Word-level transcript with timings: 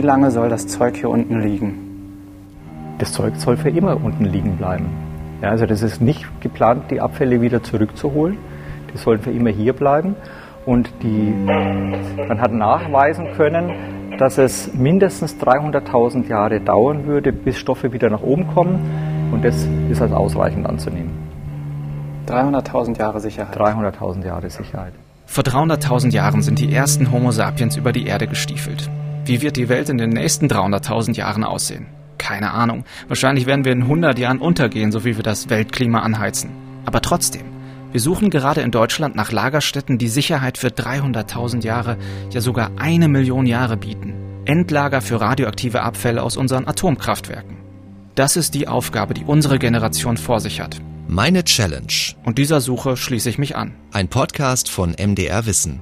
wie 0.00 0.06
lange 0.06 0.30
soll 0.30 0.48
das 0.48 0.66
Zeug 0.66 0.96
hier 0.96 1.10
unten 1.10 1.42
liegen? 1.42 1.74
Das 2.96 3.12
Zeug 3.12 3.36
soll 3.36 3.58
für 3.58 3.68
immer 3.68 4.02
unten 4.02 4.24
liegen 4.24 4.56
bleiben. 4.56 4.86
Ja, 5.42 5.50
also 5.50 5.66
das 5.66 5.82
ist 5.82 6.00
nicht 6.00 6.26
geplant, 6.40 6.84
die 6.90 7.02
Abfälle 7.02 7.42
wieder 7.42 7.62
zurückzuholen. 7.62 8.38
Die 8.94 8.96
sollen 8.96 9.20
für 9.20 9.30
immer 9.30 9.50
hier 9.50 9.74
bleiben. 9.74 10.16
Und 10.64 10.90
die, 11.02 11.34
man 11.44 12.40
hat 12.40 12.50
nachweisen 12.50 13.26
können, 13.36 14.16
dass 14.18 14.38
es 14.38 14.72
mindestens 14.72 15.36
300.000 15.36 16.28
Jahre 16.28 16.60
dauern 16.60 17.04
würde, 17.04 17.30
bis 17.30 17.58
Stoffe 17.58 17.92
wieder 17.92 18.08
nach 18.08 18.22
oben 18.22 18.46
kommen. 18.54 18.80
Und 19.32 19.44
das 19.44 19.68
ist 19.90 20.00
als 20.00 20.12
ausreichend 20.12 20.66
anzunehmen. 20.66 21.10
300.000 22.26 22.98
Jahre 22.98 23.20
Sicherheit. 23.20 23.54
300.000 23.54 24.24
Jahre 24.24 24.48
Sicherheit. 24.48 24.94
Vor 25.26 25.44
300.000 25.44 26.10
Jahren 26.12 26.40
sind 26.40 26.58
die 26.58 26.72
ersten 26.72 27.12
Homo 27.12 27.32
sapiens 27.32 27.76
über 27.76 27.92
die 27.92 28.06
Erde 28.06 28.26
gestiefelt. 28.26 28.88
Wie 29.30 29.42
wird 29.42 29.56
die 29.56 29.68
Welt 29.68 29.88
in 29.88 29.96
den 29.96 30.10
nächsten 30.10 30.48
300.000 30.48 31.14
Jahren 31.14 31.44
aussehen? 31.44 31.86
Keine 32.18 32.50
Ahnung. 32.50 32.82
Wahrscheinlich 33.06 33.46
werden 33.46 33.64
wir 33.64 33.70
in 33.70 33.82
100 33.82 34.18
Jahren 34.18 34.38
untergehen, 34.38 34.90
so 34.90 35.04
wie 35.04 35.14
wir 35.14 35.22
das 35.22 35.48
Weltklima 35.48 36.00
anheizen. 36.00 36.50
Aber 36.84 37.00
trotzdem, 37.00 37.44
wir 37.92 38.00
suchen 38.00 38.30
gerade 38.30 38.62
in 38.62 38.72
Deutschland 38.72 39.14
nach 39.14 39.30
Lagerstätten, 39.30 39.98
die 39.98 40.08
Sicherheit 40.08 40.58
für 40.58 40.66
300.000 40.66 41.62
Jahre, 41.62 41.96
ja 42.32 42.40
sogar 42.40 42.72
eine 42.76 43.06
Million 43.06 43.46
Jahre 43.46 43.76
bieten. 43.76 44.14
Endlager 44.46 45.00
für 45.00 45.20
radioaktive 45.20 45.82
Abfälle 45.82 46.24
aus 46.24 46.36
unseren 46.36 46.66
Atomkraftwerken. 46.66 47.56
Das 48.16 48.34
ist 48.36 48.54
die 48.54 48.66
Aufgabe, 48.66 49.14
die 49.14 49.24
unsere 49.24 49.60
Generation 49.60 50.16
vor 50.16 50.40
sich 50.40 50.60
hat. 50.60 50.80
Meine 51.12 51.42
Challenge. 51.42 52.14
Und 52.22 52.38
dieser 52.38 52.60
Suche 52.60 52.96
schließe 52.96 53.28
ich 53.28 53.36
mich 53.36 53.56
an. 53.56 53.72
Ein 53.90 54.06
Podcast 54.06 54.70
von 54.70 54.90
MDR 54.92 55.44
Wissen. 55.44 55.80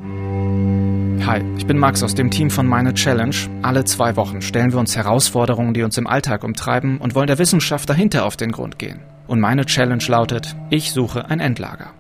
Hi, 1.26 1.42
ich 1.58 1.66
bin 1.66 1.76
Max 1.76 2.02
aus 2.02 2.14
dem 2.14 2.30
Team 2.30 2.48
von 2.48 2.66
Meine 2.66 2.94
Challenge. 2.94 3.36
Alle 3.60 3.84
zwei 3.84 4.16
Wochen 4.16 4.40
stellen 4.40 4.72
wir 4.72 4.78
uns 4.78 4.96
Herausforderungen, 4.96 5.74
die 5.74 5.82
uns 5.82 5.98
im 5.98 6.06
Alltag 6.06 6.44
umtreiben 6.44 6.96
und 6.96 7.14
wollen 7.14 7.26
der 7.26 7.38
Wissenschaft 7.38 7.90
dahinter 7.90 8.24
auf 8.24 8.38
den 8.38 8.52
Grund 8.52 8.78
gehen. 8.78 9.00
Und 9.26 9.38
meine 9.38 9.66
Challenge 9.66 10.02
lautet, 10.06 10.56
ich 10.70 10.92
suche 10.92 11.28
ein 11.28 11.40
Endlager. 11.40 11.90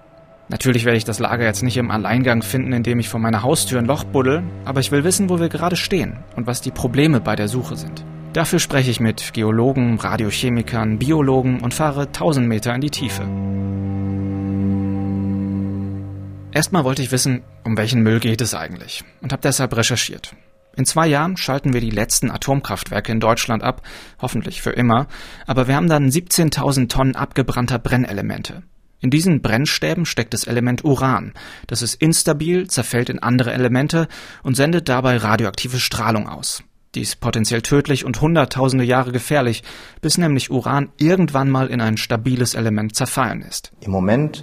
Natürlich 0.48 0.86
werde 0.86 0.96
ich 0.96 1.04
das 1.04 1.18
Lager 1.18 1.44
jetzt 1.44 1.62
nicht 1.62 1.76
im 1.76 1.90
Alleingang 1.90 2.40
finden, 2.40 2.72
indem 2.72 2.98
ich 2.98 3.10
vor 3.10 3.20
meiner 3.20 3.42
Haustür 3.42 3.78
ein 3.78 3.84
Loch 3.84 4.04
buddel, 4.04 4.42
aber 4.64 4.80
ich 4.80 4.90
will 4.90 5.04
wissen, 5.04 5.28
wo 5.28 5.38
wir 5.38 5.50
gerade 5.50 5.76
stehen 5.76 6.16
und 6.34 6.46
was 6.46 6.62
die 6.62 6.70
Probleme 6.70 7.20
bei 7.20 7.36
der 7.36 7.48
Suche 7.48 7.76
sind. 7.76 8.06
Dafür 8.32 8.58
spreche 8.58 8.90
ich 8.90 9.00
mit 9.00 9.32
Geologen, 9.32 9.98
Radiochemikern, 9.98 10.98
Biologen 10.98 11.60
und 11.60 11.72
fahre 11.72 12.02
1000 12.02 12.46
Meter 12.46 12.74
in 12.74 12.80
die 12.80 12.90
Tiefe. 12.90 13.22
Erstmal 16.52 16.84
wollte 16.84 17.02
ich 17.02 17.12
wissen, 17.12 17.42
um 17.64 17.76
welchen 17.76 18.02
Müll 18.02 18.20
geht 18.20 18.40
es 18.40 18.54
eigentlich 18.54 19.04
und 19.22 19.32
habe 19.32 19.42
deshalb 19.42 19.76
recherchiert. 19.76 20.34
In 20.76 20.84
zwei 20.84 21.06
Jahren 21.08 21.36
schalten 21.36 21.72
wir 21.72 21.80
die 21.80 21.90
letzten 21.90 22.30
Atomkraftwerke 22.30 23.10
in 23.10 23.20
Deutschland 23.20 23.62
ab, 23.62 23.82
hoffentlich 24.20 24.62
für 24.62 24.70
immer, 24.70 25.08
aber 25.46 25.66
wir 25.66 25.74
haben 25.74 25.88
dann 25.88 26.08
17.000 26.08 26.88
Tonnen 26.88 27.16
abgebrannter 27.16 27.78
Brennelemente. 27.78 28.62
In 29.00 29.10
diesen 29.10 29.42
Brennstäben 29.42 30.06
steckt 30.06 30.34
das 30.34 30.44
Element 30.44 30.84
Uran. 30.84 31.32
Das 31.66 31.82
ist 31.82 31.94
instabil, 31.94 32.68
zerfällt 32.68 33.10
in 33.10 33.20
andere 33.20 33.52
Elemente 33.52 34.08
und 34.42 34.54
sendet 34.56 34.88
dabei 34.88 35.16
radioaktive 35.16 35.78
Strahlung 35.78 36.28
aus. 36.28 36.62
Die 36.98 37.02
ist 37.02 37.20
potenziell 37.20 37.62
tödlich 37.62 38.04
und 38.04 38.20
hunderttausende 38.20 38.84
Jahre 38.84 39.12
gefährlich, 39.12 39.62
bis 40.00 40.18
nämlich 40.18 40.50
Uran 40.50 40.88
irgendwann 40.96 41.48
mal 41.48 41.68
in 41.68 41.80
ein 41.80 41.96
stabiles 41.96 42.54
Element 42.54 42.96
zerfallen 42.96 43.40
ist. 43.40 43.70
Im 43.78 43.92
Moment 43.92 44.42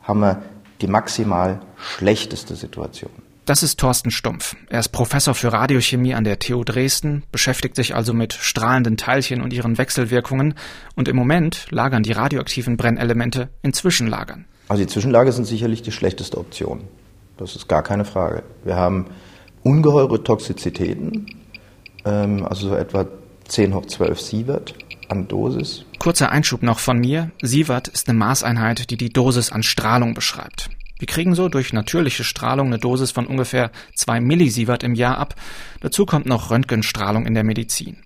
haben 0.00 0.20
wir 0.20 0.42
die 0.80 0.86
maximal 0.86 1.60
schlechteste 1.76 2.56
Situation. 2.56 3.10
Das 3.44 3.62
ist 3.62 3.78
Thorsten 3.78 4.10
Stumpf. 4.10 4.56
Er 4.70 4.80
ist 4.80 4.88
Professor 4.92 5.34
für 5.34 5.52
Radiochemie 5.52 6.14
an 6.14 6.24
der 6.24 6.38
TU 6.38 6.64
Dresden, 6.64 7.24
beschäftigt 7.32 7.76
sich 7.76 7.94
also 7.94 8.14
mit 8.14 8.32
strahlenden 8.32 8.96
Teilchen 8.96 9.42
und 9.42 9.52
ihren 9.52 9.76
Wechselwirkungen 9.76 10.54
und 10.94 11.06
im 11.06 11.16
Moment 11.16 11.66
lagern 11.68 12.02
die 12.02 12.12
radioaktiven 12.12 12.78
Brennelemente 12.78 13.50
in 13.60 13.74
Zwischenlagern. 13.74 14.46
Also 14.68 14.84
die 14.84 14.88
Zwischenlager 14.88 15.32
sind 15.32 15.44
sicherlich 15.44 15.82
die 15.82 15.92
schlechteste 15.92 16.38
Option. 16.38 16.84
Das 17.36 17.54
ist 17.56 17.68
gar 17.68 17.82
keine 17.82 18.06
Frage. 18.06 18.42
Wir 18.64 18.76
haben 18.76 19.08
ungeheure 19.62 20.24
Toxizitäten, 20.24 21.26
also 22.44 22.68
so 22.68 22.74
etwa 22.74 23.06
10 23.46 23.74
hoch 23.74 23.86
12 23.86 24.20
Sievert 24.20 24.74
an 25.08 25.26
Dosis. 25.28 25.84
Kurzer 25.98 26.30
Einschub 26.30 26.62
noch 26.62 26.78
von 26.78 26.98
mir. 26.98 27.30
Sievert 27.42 27.88
ist 27.88 28.08
eine 28.08 28.18
Maßeinheit, 28.18 28.90
die 28.90 28.96
die 28.96 29.10
Dosis 29.10 29.50
an 29.52 29.62
Strahlung 29.62 30.14
beschreibt. 30.14 30.70
Wir 30.98 31.06
kriegen 31.06 31.34
so 31.34 31.48
durch 31.48 31.72
natürliche 31.72 32.24
Strahlung 32.24 32.68
eine 32.68 32.78
Dosis 32.78 33.12
von 33.12 33.26
ungefähr 33.26 33.70
2 33.94 34.20
Millisievert 34.20 34.82
im 34.82 34.94
Jahr 34.94 35.18
ab. 35.18 35.34
Dazu 35.80 36.06
kommt 36.06 36.26
noch 36.26 36.50
Röntgenstrahlung 36.50 37.24
in 37.24 37.34
der 37.34 37.44
Medizin. 37.44 37.98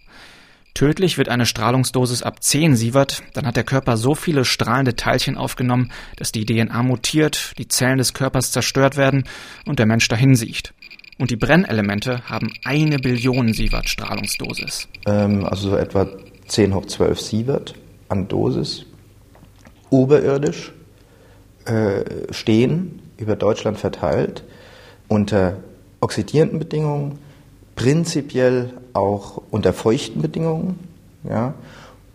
Tödlich 0.75 1.19
wird 1.19 1.29
eine 1.29 1.45
Strahlungsdosis 1.45 2.23
ab 2.23 2.43
10 2.43 2.77
Sievert, 2.77 3.23
dann 3.35 3.47
hat 3.47 3.57
der 3.57 3.65
Körper 3.65 3.99
so 3.99 4.15
viele 4.15 4.47
strahlende 4.47 4.97
Teilchen 4.97 5.37
aufgenommen, 5.37 5.93
dass 6.17 6.33
die 6.33 6.47
DNA 6.47 6.83
mutiert, 6.83 7.53
die 7.59 7.69
Zellen 7.69 7.99
des 7.99 8.15
Körpers 8.15 8.53
zerstört 8.53 8.97
werden 8.97 9.25
und 9.67 9.79
der 9.79 9.87
Mensch 9.87 10.09
dahin 10.09 10.35
siecht. 10.35 10.73
Und 11.23 11.31
die 11.31 11.37
Brennelemente 11.37 12.29
haben 12.29 12.53
eine 12.65 12.99
Billion 12.99 13.53
Sievert 13.53 13.89
Strahlungsdosis. 13.89 14.89
Ähm, 15.07 15.45
also 15.45 15.71
so 15.71 15.77
etwa 15.77 16.09
10 16.49 16.75
hoch 16.75 16.87
12 16.87 17.21
Sievert 17.21 17.75
an 18.09 18.27
Dosis. 18.27 18.87
Oberirdisch 19.89 20.73
äh, 21.65 22.03
stehen, 22.33 23.03
über 23.19 23.37
Deutschland 23.37 23.79
verteilt, 23.79 24.43
unter 25.07 25.59
oxidierenden 26.01 26.59
Bedingungen, 26.59 27.21
prinzipiell 27.77 28.73
auch 28.93 29.41
unter 29.53 29.73
feuchten 29.73 30.23
Bedingungen, 30.23 30.77
ja, 31.23 31.55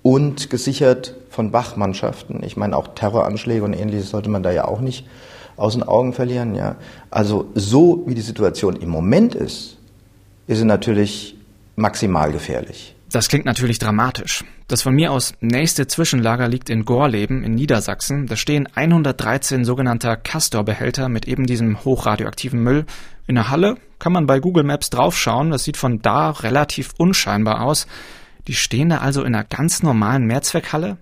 und 0.04 0.50
gesichert 0.50 1.16
von 1.38 1.54
Wachmannschaften. 1.54 2.42
Ich 2.42 2.58
meine, 2.58 2.76
auch 2.76 2.96
Terroranschläge 2.96 3.64
und 3.64 3.74
ähnliches 3.74 4.10
sollte 4.10 4.28
man 4.28 4.42
da 4.42 4.50
ja 4.50 4.66
auch 4.66 4.82
nicht 4.82 5.06
aus 5.56 5.74
den 5.74 5.84
Augen 5.84 6.14
verlieren, 6.14 6.56
ja. 6.56 6.78
Also, 7.12 7.52
so 7.54 8.04
wie 8.08 8.16
die 8.16 8.22
Situation 8.22 8.76
im 8.76 8.90
Moment 8.90 9.36
ist, 9.36 9.78
ist 10.48 10.58
sie 10.58 10.66
natürlich 10.66 11.38
maximal 11.76 12.32
gefährlich. 12.32 12.96
Das 13.12 13.30
klingt 13.30 13.46
natürlich 13.46 13.78
dramatisch. 13.78 14.46
Das 14.68 14.82
von 14.82 14.96
mir 14.96 15.12
aus 15.12 15.36
nächste 15.40 15.86
Zwischenlager 15.86 16.48
liegt 16.48 16.72
in 16.72 16.86
Gorleben 16.86 17.44
in 17.44 17.54
Niedersachsen. 17.54 18.26
Da 18.26 18.36
stehen 18.36 18.68
113 18.74 19.64
sogenannter 19.64 20.18
Castor-Behälter 20.18 21.08
mit 21.08 21.28
eben 21.28 21.46
diesem 21.46 21.86
hochradioaktiven 21.86 22.60
Müll. 22.60 22.88
In 23.28 23.36
der 23.36 23.52
Halle 23.52 23.78
kann 24.00 24.12
man 24.12 24.26
bei 24.26 24.40
Google 24.40 24.64
Maps 24.64 24.90
draufschauen. 24.90 25.52
Das 25.52 25.64
sieht 25.64 25.78
von 25.78 26.02
da 26.02 26.32
relativ 26.32 26.96
unscheinbar 26.98 27.62
aus. 27.62 27.86
Die 28.48 28.56
stehen 28.56 28.90
da 28.90 28.98
also 28.98 29.22
in 29.22 29.36
einer 29.36 29.44
ganz 29.44 29.84
normalen 29.84 30.26
Mehrzweckhalle? 30.26 30.98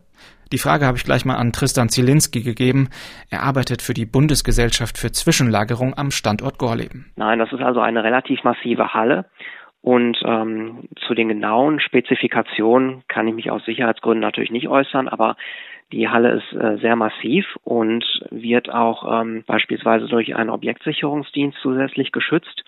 Die 0.51 0.57
Frage 0.57 0.85
habe 0.85 0.97
ich 0.97 1.03
gleich 1.03 1.25
mal 1.25 1.35
an 1.35 1.51
Tristan 1.51 1.89
Zielinski 1.89 2.41
gegeben. 2.41 2.89
Er 3.29 3.43
arbeitet 3.43 3.81
für 3.81 3.93
die 3.93 4.05
Bundesgesellschaft 4.05 4.97
für 4.97 5.11
Zwischenlagerung 5.11 5.97
am 5.97 6.11
Standort 6.11 6.57
Gorleben. 6.57 7.11
Nein, 7.15 7.39
das 7.39 7.51
ist 7.51 7.61
also 7.61 7.79
eine 7.79 8.03
relativ 8.03 8.43
massive 8.43 8.93
Halle 8.93 9.25
und 9.85 10.17
ähm, 10.25 10.89
zu 11.05 11.13
den 11.13 11.27
genauen 11.27 11.79
Spezifikationen 11.79 13.03
kann 13.07 13.27
ich 13.27 13.35
mich 13.35 13.51
aus 13.51 13.63
Sicherheitsgründen 13.65 14.19
natürlich 14.21 14.49
nicht 14.49 14.67
äußern, 14.67 15.07
aber 15.07 15.35
die 15.91 16.09
Halle 16.09 16.31
ist 16.31 16.59
äh, 16.59 16.77
sehr 16.77 16.95
massiv 16.95 17.45
und 17.63 18.03
wird 18.31 18.73
auch 18.73 19.21
ähm, 19.21 19.43
beispielsweise 19.45 20.07
durch 20.07 20.35
einen 20.35 20.49
Objektsicherungsdienst 20.49 21.59
zusätzlich 21.61 22.11
geschützt. 22.11 22.63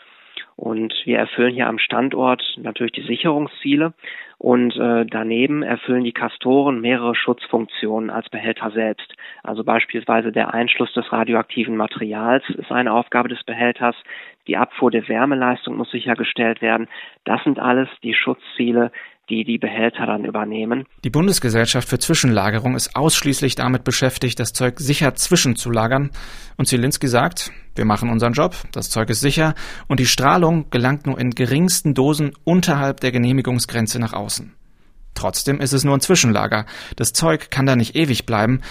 Und 0.57 0.91
wir 1.05 1.19
erfüllen 1.19 1.53
hier 1.53 1.67
am 1.67 1.77
Standort 1.77 2.43
natürlich 2.57 2.93
die 2.93 3.05
Sicherungsziele 3.05 3.93
und 4.39 4.75
äh, 4.75 5.05
daneben 5.05 5.61
erfüllen 5.61 6.03
die 6.03 6.13
Kastoren 6.13 6.81
mehrere 6.81 7.13
Schutzfunktionen 7.13 8.09
als 8.09 8.27
Behälter 8.29 8.71
selbst. 8.71 9.13
Also 9.43 9.63
beispielsweise 9.63 10.31
der 10.31 10.55
Einschluss 10.55 10.91
des 10.93 11.11
radioaktiven 11.11 11.77
Materials 11.77 12.43
ist 12.49 12.71
eine 12.71 12.91
Aufgabe 12.91 13.29
des 13.29 13.43
Behälters, 13.43 13.95
die 14.47 14.57
Abfuhr 14.57 14.89
der 14.89 15.07
Wärmeleistung 15.07 15.77
muss 15.77 15.91
sichergestellt 15.91 16.59
werden. 16.61 16.87
Das 17.23 17.43
sind 17.43 17.59
alles 17.59 17.89
die 18.01 18.15
Schutzziele, 18.15 18.91
die 19.29 19.43
die 19.43 19.57
Behälter 19.57 20.05
dann 20.05 20.25
übernehmen. 20.25 20.85
Die 21.03 21.09
Bundesgesellschaft 21.09 21.89
für 21.89 21.99
Zwischenlagerung 21.99 22.75
ist 22.75 22.95
ausschließlich 22.95 23.55
damit 23.55 23.83
beschäftigt, 23.83 24.39
das 24.39 24.53
Zeug 24.53 24.79
sicher 24.79 25.15
zwischenzulagern. 25.15 26.11
Und 26.55 26.67
Zielinski 26.67 27.07
sagt, 27.07 27.51
wir 27.75 27.85
machen 27.85 28.09
unseren 28.09 28.33
Job, 28.33 28.55
das 28.71 28.89
Zeug 28.89 29.09
ist 29.09 29.19
sicher 29.19 29.53
und 29.87 29.99
die 29.99 30.05
Strahlung 30.05 30.69
gelangt 30.69 31.05
nur 31.05 31.19
in 31.19 31.31
geringsten 31.31 31.93
Dosen 31.93 32.33
unterhalb 32.43 33.01
der 33.01 33.11
Genehmigungsgrenze 33.11 33.99
nach 33.99 34.13
außen. 34.13 34.53
Trotzdem 35.13 35.59
ist 35.59 35.73
es 35.73 35.83
nur 35.83 35.97
ein 35.97 36.01
Zwischenlager. 36.01 36.65
Das 36.95 37.11
Zeug 37.11 37.49
kann 37.49 37.65
da 37.65 37.75
nicht 37.75 37.95
ewig 37.95 38.25
bleiben 38.25 38.61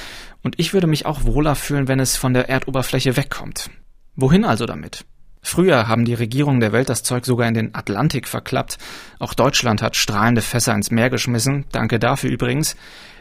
und 0.42 0.58
ich 0.58 0.72
würde 0.72 0.86
mich 0.86 1.04
auch 1.04 1.24
wohler 1.24 1.56
fühlen, 1.56 1.88
wenn 1.88 2.00
es 2.00 2.16
von 2.16 2.34
der 2.34 2.48
Erdoberfläche 2.48 3.16
wegkommt. 3.16 3.70
Wohin 4.14 4.44
also 4.44 4.64
damit? 4.64 5.04
Früher 5.46 5.86
haben 5.86 6.04
die 6.04 6.12
Regierungen 6.12 6.58
der 6.58 6.72
Welt 6.72 6.88
das 6.88 7.04
Zeug 7.04 7.24
sogar 7.24 7.46
in 7.46 7.54
den 7.54 7.72
Atlantik 7.72 8.26
verklappt. 8.26 8.78
Auch 9.20 9.32
Deutschland 9.32 9.80
hat 9.80 9.94
strahlende 9.94 10.42
Fässer 10.42 10.74
ins 10.74 10.90
Meer 10.90 11.08
geschmissen. 11.08 11.66
Danke 11.70 12.00
dafür 12.00 12.30
übrigens. 12.30 12.74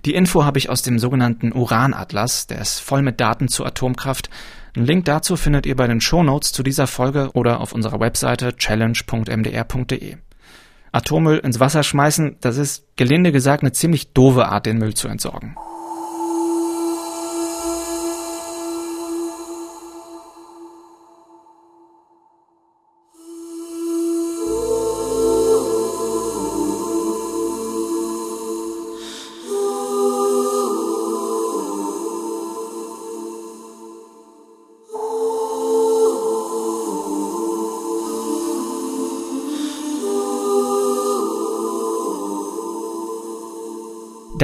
Die 0.06 0.16
Info 0.16 0.44
habe 0.44 0.58
ich 0.58 0.68
aus 0.68 0.82
dem 0.82 0.98
sogenannten 0.98 1.54
Uranatlas. 1.54 2.48
Der 2.48 2.62
ist 2.62 2.80
voll 2.80 3.04
mit 3.04 3.22
Daten 3.22 3.48
zur 3.48 3.68
Atomkraft. 3.68 4.32
Einen 4.76 4.88
Link 4.88 5.06
dazu 5.06 5.38
findet 5.38 5.68
ihr 5.68 5.76
bei 5.76 5.86
den 5.86 6.02
Shownotes 6.02 6.52
zu 6.52 6.64
dieser 6.64 6.88
Folge 6.88 7.30
oder 7.34 7.62
auf 7.62 7.74
unserer 7.74 8.00
Webseite 8.00 8.58
challenge.mdr.de. 8.58 10.18
Atommüll 10.94 11.38
ins 11.38 11.60
Wasser 11.60 11.84
schmeißen, 11.84 12.38
das 12.42 12.58
ist 12.58 12.88
gelinde 12.96 13.34
gesagt 13.34 13.62
eine 13.62 13.72
ziemlich 13.72 14.14
doofe 14.14 14.48
Art, 14.48 14.66
den 14.66 14.80
Müll 14.80 14.96
zu 14.96 15.08
entsorgen. 15.10 15.56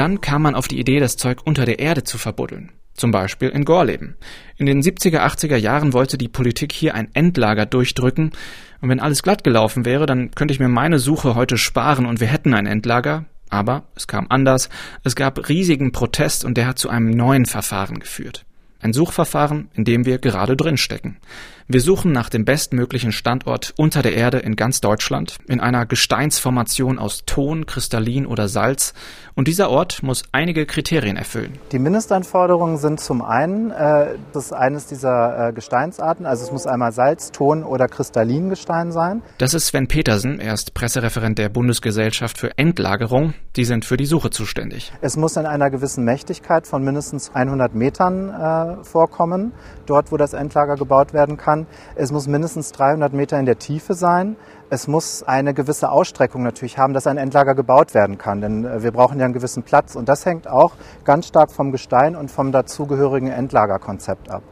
Dann 0.01 0.19
kam 0.19 0.41
man 0.41 0.55
auf 0.55 0.67
die 0.67 0.79
Idee, 0.79 0.99
das 0.99 1.15
Zeug 1.15 1.41
unter 1.45 1.63
der 1.63 1.77
Erde 1.77 2.03
zu 2.03 2.17
verbuddeln. 2.17 2.71
Zum 2.95 3.11
Beispiel 3.11 3.49
in 3.49 3.65
Gorleben. 3.65 4.15
In 4.57 4.65
den 4.65 4.81
70er, 4.81 5.19
80er 5.19 5.57
Jahren 5.57 5.93
wollte 5.93 6.17
die 6.17 6.27
Politik 6.27 6.71
hier 6.71 6.95
ein 6.95 7.13
Endlager 7.13 7.67
durchdrücken. 7.67 8.31
Und 8.81 8.89
wenn 8.89 8.99
alles 8.99 9.21
glatt 9.21 9.43
gelaufen 9.43 9.85
wäre, 9.85 10.07
dann 10.07 10.31
könnte 10.31 10.55
ich 10.55 10.59
mir 10.59 10.69
meine 10.69 10.97
Suche 10.97 11.35
heute 11.35 11.59
sparen 11.59 12.07
und 12.07 12.19
wir 12.19 12.25
hätten 12.25 12.55
ein 12.55 12.65
Endlager. 12.65 13.25
Aber 13.51 13.83
es 13.93 14.07
kam 14.07 14.25
anders. 14.29 14.69
Es 15.03 15.15
gab 15.15 15.47
riesigen 15.49 15.91
Protest 15.91 16.45
und 16.45 16.57
der 16.57 16.65
hat 16.65 16.79
zu 16.79 16.89
einem 16.89 17.11
neuen 17.11 17.45
Verfahren 17.45 17.99
geführt. 17.99 18.43
Ein 18.79 18.93
Suchverfahren, 18.93 19.69
in 19.75 19.85
dem 19.85 20.07
wir 20.07 20.17
gerade 20.17 20.57
drin 20.57 20.77
stecken. 20.77 21.17
Wir 21.73 21.79
suchen 21.79 22.11
nach 22.11 22.27
dem 22.27 22.43
bestmöglichen 22.43 23.13
Standort 23.13 23.73
unter 23.77 24.01
der 24.01 24.13
Erde 24.13 24.39
in 24.39 24.57
ganz 24.57 24.81
Deutschland, 24.81 25.37
in 25.47 25.61
einer 25.61 25.85
Gesteinsformation 25.85 26.99
aus 26.99 27.23
Ton, 27.25 27.65
Kristallin 27.65 28.25
oder 28.25 28.49
Salz. 28.49 28.93
Und 29.35 29.47
dieser 29.47 29.69
Ort 29.69 30.03
muss 30.03 30.23
einige 30.33 30.65
Kriterien 30.65 31.15
erfüllen. 31.15 31.53
Die 31.71 31.79
Mindestanforderungen 31.79 32.75
sind 32.75 32.99
zum 32.99 33.21
einen, 33.21 33.71
äh, 33.71 34.15
das 34.33 34.47
ist 34.47 34.51
eines 34.51 34.87
dieser 34.87 35.47
äh, 35.47 35.53
Gesteinsarten, 35.53 36.25
also 36.25 36.43
es 36.43 36.51
muss 36.51 36.67
einmal 36.67 36.91
Salz, 36.91 37.31
Ton 37.31 37.63
oder 37.63 37.87
Kristallingestein 37.87 38.91
sein. 38.91 39.21
Das 39.37 39.53
ist 39.53 39.67
Sven 39.67 39.87
Petersen, 39.87 40.41
er 40.41 40.53
ist 40.53 40.73
Pressereferent 40.73 41.37
der 41.37 41.47
Bundesgesellschaft 41.47 42.37
für 42.37 42.57
Endlagerung. 42.57 43.33
Die 43.55 43.63
sind 43.63 43.85
für 43.85 43.95
die 43.95 44.05
Suche 44.05 44.29
zuständig. 44.29 44.91
Es 44.99 45.15
muss 45.15 45.37
in 45.37 45.45
einer 45.45 45.69
gewissen 45.69 46.03
Mächtigkeit 46.03 46.67
von 46.67 46.83
mindestens 46.83 47.31
100 47.33 47.75
Metern 47.75 48.29
äh, 48.29 48.83
vorkommen, 48.83 49.53
dort 49.85 50.11
wo 50.11 50.17
das 50.17 50.33
Endlager 50.33 50.75
gebaut 50.75 51.13
werden 51.13 51.37
kann. 51.37 51.60
Es 51.95 52.11
muss 52.11 52.27
mindestens 52.27 52.71
300 52.71 53.13
Meter 53.13 53.39
in 53.39 53.45
der 53.45 53.57
Tiefe 53.57 53.93
sein. 53.93 54.35
Es 54.69 54.87
muss 54.87 55.23
eine 55.23 55.53
gewisse 55.53 55.89
Ausstreckung 55.89 56.43
natürlich 56.43 56.77
haben, 56.77 56.93
dass 56.93 57.07
ein 57.07 57.17
Endlager 57.17 57.55
gebaut 57.55 57.93
werden 57.93 58.17
kann. 58.17 58.41
Denn 58.41 58.65
äh, 58.65 58.83
wir 58.83 58.91
brauchen 58.91 59.19
ja 59.19 59.25
einen 59.25 59.33
gewissen 59.33 59.63
Platz. 59.63 59.95
Und 59.95 60.09
das 60.09 60.25
hängt 60.25 60.47
auch 60.47 60.73
ganz 61.03 61.27
stark 61.27 61.51
vom 61.51 61.71
Gestein 61.71 62.15
und 62.15 62.31
vom 62.31 62.51
dazugehörigen 62.51 63.29
Endlagerkonzept 63.29 64.29
ab. 64.29 64.43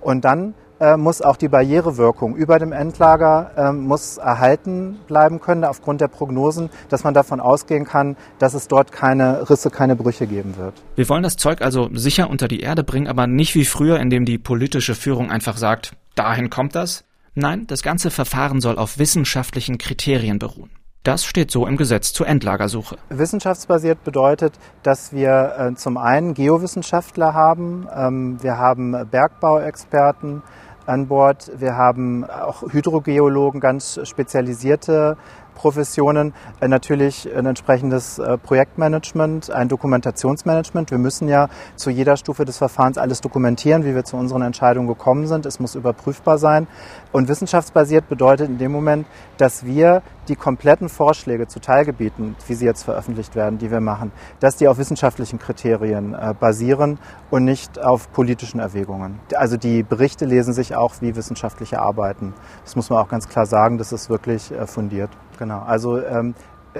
Und 0.00 0.24
dann 0.24 0.54
äh, 0.82 0.96
muss 0.96 1.22
auch 1.22 1.36
die 1.36 1.48
Barrierewirkung 1.48 2.34
über 2.34 2.58
dem 2.58 2.72
Endlager 2.72 3.52
äh, 3.56 3.72
muss 3.72 4.18
erhalten 4.18 4.98
bleiben 5.06 5.40
können 5.40 5.64
aufgrund 5.64 6.00
der 6.00 6.08
Prognosen, 6.08 6.70
dass 6.88 7.04
man 7.04 7.14
davon 7.14 7.38
ausgehen 7.38 7.84
kann, 7.84 8.16
dass 8.40 8.54
es 8.54 8.66
dort 8.66 8.90
keine 8.90 9.48
Risse, 9.48 9.70
keine 9.70 9.94
Brüche 9.94 10.26
geben 10.26 10.56
wird. 10.56 10.74
Wir 10.96 11.08
wollen 11.08 11.22
das 11.22 11.36
Zeug 11.36 11.62
also 11.62 11.88
sicher 11.92 12.28
unter 12.28 12.48
die 12.48 12.60
Erde 12.60 12.82
bringen, 12.82 13.06
aber 13.06 13.28
nicht 13.28 13.54
wie 13.54 13.64
früher, 13.64 14.00
indem 14.00 14.24
die 14.24 14.38
politische 14.38 14.96
Führung 14.96 15.30
einfach 15.30 15.56
sagt, 15.56 15.92
dahin 16.16 16.50
kommt 16.50 16.74
das? 16.74 17.04
Nein, 17.34 17.64
das 17.68 17.82
ganze 17.82 18.10
Verfahren 18.10 18.60
soll 18.60 18.76
auf 18.76 18.98
wissenschaftlichen 18.98 19.78
Kriterien 19.78 20.40
beruhen. 20.40 20.70
Das 21.04 21.24
steht 21.24 21.50
so 21.50 21.66
im 21.66 21.76
Gesetz 21.76 22.12
zur 22.12 22.28
Endlagersuche. 22.28 22.96
Wissenschaftsbasiert 23.08 24.04
bedeutet, 24.04 24.54
dass 24.84 25.12
wir 25.12 25.54
äh, 25.58 25.74
zum 25.74 25.96
einen 25.96 26.34
Geowissenschaftler 26.34 27.34
haben, 27.34 27.88
ähm, 27.92 28.38
wir 28.40 28.56
haben 28.56 28.92
Bergbauexperten 29.10 30.42
an 30.86 31.06
Bord, 31.08 31.50
wir 31.56 31.76
haben 31.76 32.24
auch 32.24 32.62
Hydrogeologen, 32.72 33.60
ganz 33.60 34.00
spezialisierte 34.04 35.16
Professionen 35.54 36.34
äh, 36.60 36.68
natürlich 36.68 37.28
ein 37.34 37.46
entsprechendes 37.46 38.18
äh, 38.18 38.38
Projektmanagement, 38.38 39.50
ein 39.50 39.68
Dokumentationsmanagement. 39.68 40.90
Wir 40.90 40.98
müssen 40.98 41.28
ja 41.28 41.48
zu 41.76 41.90
jeder 41.90 42.16
Stufe 42.16 42.44
des 42.44 42.58
Verfahrens 42.58 42.98
alles 42.98 43.20
dokumentieren, 43.20 43.84
wie 43.84 43.94
wir 43.94 44.04
zu 44.04 44.16
unseren 44.16 44.42
Entscheidungen 44.42 44.88
gekommen 44.88 45.26
sind. 45.26 45.46
Es 45.46 45.60
muss 45.60 45.74
überprüfbar 45.74 46.38
sein. 46.38 46.66
Und 47.12 47.28
wissenschaftsbasiert 47.28 48.08
bedeutet 48.08 48.48
in 48.48 48.58
dem 48.58 48.72
Moment, 48.72 49.06
dass 49.36 49.64
wir 49.64 50.02
die 50.28 50.36
kompletten 50.36 50.88
Vorschläge 50.88 51.48
zu 51.48 51.60
Teilgebieten, 51.60 52.36
wie 52.46 52.54
sie 52.54 52.64
jetzt 52.64 52.84
veröffentlicht 52.84 53.34
werden, 53.34 53.58
die 53.58 53.70
wir 53.70 53.80
machen, 53.80 54.12
dass 54.40 54.56
die 54.56 54.68
auf 54.68 54.78
wissenschaftlichen 54.78 55.38
Kriterien 55.38 56.14
äh, 56.14 56.34
basieren 56.38 56.98
und 57.30 57.44
nicht 57.44 57.82
auf 57.82 58.12
politischen 58.12 58.60
Erwägungen. 58.60 59.18
Also 59.34 59.56
die 59.56 59.82
Berichte 59.82 60.24
lesen 60.24 60.52
sich 60.54 60.76
auch 60.76 60.94
wie 61.00 61.16
wissenschaftliche 61.16 61.80
Arbeiten. 61.80 62.34
Das 62.64 62.76
muss 62.76 62.88
man 62.88 63.00
auch 63.00 63.08
ganz 63.08 63.28
klar 63.28 63.46
sagen, 63.46 63.78
das 63.78 63.92
ist 63.92 64.10
wirklich 64.10 64.52
fundiert. 64.66 65.10
Genau. 65.42 65.58
Also 65.58 65.98
ähm, 65.98 66.36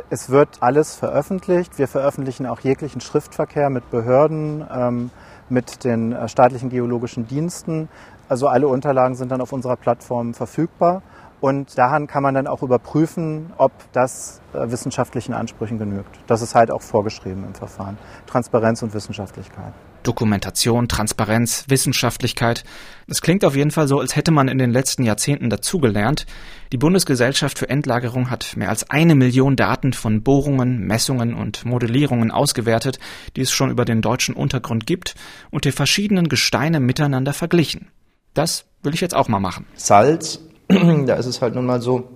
es 0.08 0.30
wird 0.30 0.58
alles 0.60 0.94
veröffentlicht. 0.94 1.80
Wir 1.80 1.88
veröffentlichen 1.88 2.46
auch 2.46 2.60
jeglichen 2.60 3.00
Schriftverkehr 3.00 3.70
mit 3.70 3.90
Behörden, 3.90 4.64
ähm, 4.72 5.10
mit 5.48 5.82
den 5.82 6.12
äh, 6.12 6.28
staatlichen 6.28 6.70
geologischen 6.70 7.26
Diensten. 7.26 7.88
Also 8.28 8.46
alle 8.46 8.68
Unterlagen 8.68 9.16
sind 9.16 9.32
dann 9.32 9.40
auf 9.40 9.52
unserer 9.52 9.74
Plattform 9.74 10.32
verfügbar. 10.32 11.02
Und 11.40 11.76
daran 11.76 12.06
kann 12.06 12.22
man 12.22 12.36
dann 12.36 12.46
auch 12.46 12.62
überprüfen, 12.62 13.52
ob 13.56 13.72
das 13.90 14.40
äh, 14.52 14.70
wissenschaftlichen 14.70 15.34
Ansprüchen 15.34 15.76
genügt. 15.76 16.20
Das 16.28 16.40
ist 16.40 16.54
halt 16.54 16.70
auch 16.70 16.82
vorgeschrieben 16.82 17.42
im 17.44 17.54
Verfahren. 17.54 17.98
Transparenz 18.28 18.80
und 18.84 18.94
Wissenschaftlichkeit. 18.94 19.72
Dokumentation, 20.02 20.88
Transparenz, 20.88 21.64
Wissenschaftlichkeit. 21.68 22.64
Es 23.06 23.22
klingt 23.22 23.44
auf 23.44 23.56
jeden 23.56 23.70
Fall 23.70 23.88
so, 23.88 24.00
als 24.00 24.16
hätte 24.16 24.30
man 24.30 24.48
in 24.48 24.58
den 24.58 24.70
letzten 24.70 25.04
Jahrzehnten 25.04 25.50
dazugelernt. 25.50 26.26
Die 26.72 26.78
Bundesgesellschaft 26.78 27.58
für 27.58 27.68
Endlagerung 27.68 28.30
hat 28.30 28.56
mehr 28.56 28.68
als 28.68 28.90
eine 28.90 29.14
Million 29.14 29.56
Daten 29.56 29.92
von 29.92 30.22
Bohrungen, 30.22 30.86
Messungen 30.86 31.34
und 31.34 31.64
Modellierungen 31.64 32.30
ausgewertet, 32.30 32.98
die 33.36 33.42
es 33.42 33.50
schon 33.50 33.70
über 33.70 33.84
den 33.84 34.02
deutschen 34.02 34.34
Untergrund 34.34 34.86
gibt 34.86 35.14
und 35.50 35.64
die 35.64 35.72
verschiedenen 35.72 36.28
Gesteine 36.28 36.80
miteinander 36.80 37.32
verglichen. 37.32 37.88
Das 38.34 38.64
will 38.82 38.94
ich 38.94 39.00
jetzt 39.00 39.14
auch 39.14 39.28
mal 39.28 39.40
machen. 39.40 39.66
Salz 39.74 40.40
da 40.68 41.14
ist 41.14 41.26
es 41.26 41.42
halt 41.42 41.54
nun 41.54 41.66
mal 41.66 41.80
so, 41.80 42.08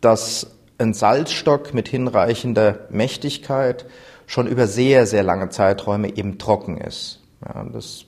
dass 0.00 0.55
ein 0.78 0.94
Salzstock 0.94 1.74
mit 1.74 1.88
hinreichender 1.88 2.80
Mächtigkeit 2.90 3.86
schon 4.26 4.46
über 4.46 4.66
sehr, 4.66 5.06
sehr 5.06 5.22
lange 5.22 5.48
Zeiträume 5.50 6.16
eben 6.16 6.38
trocken 6.38 6.78
ist. 6.78 7.22
Ja, 7.44 7.64
das 7.64 8.06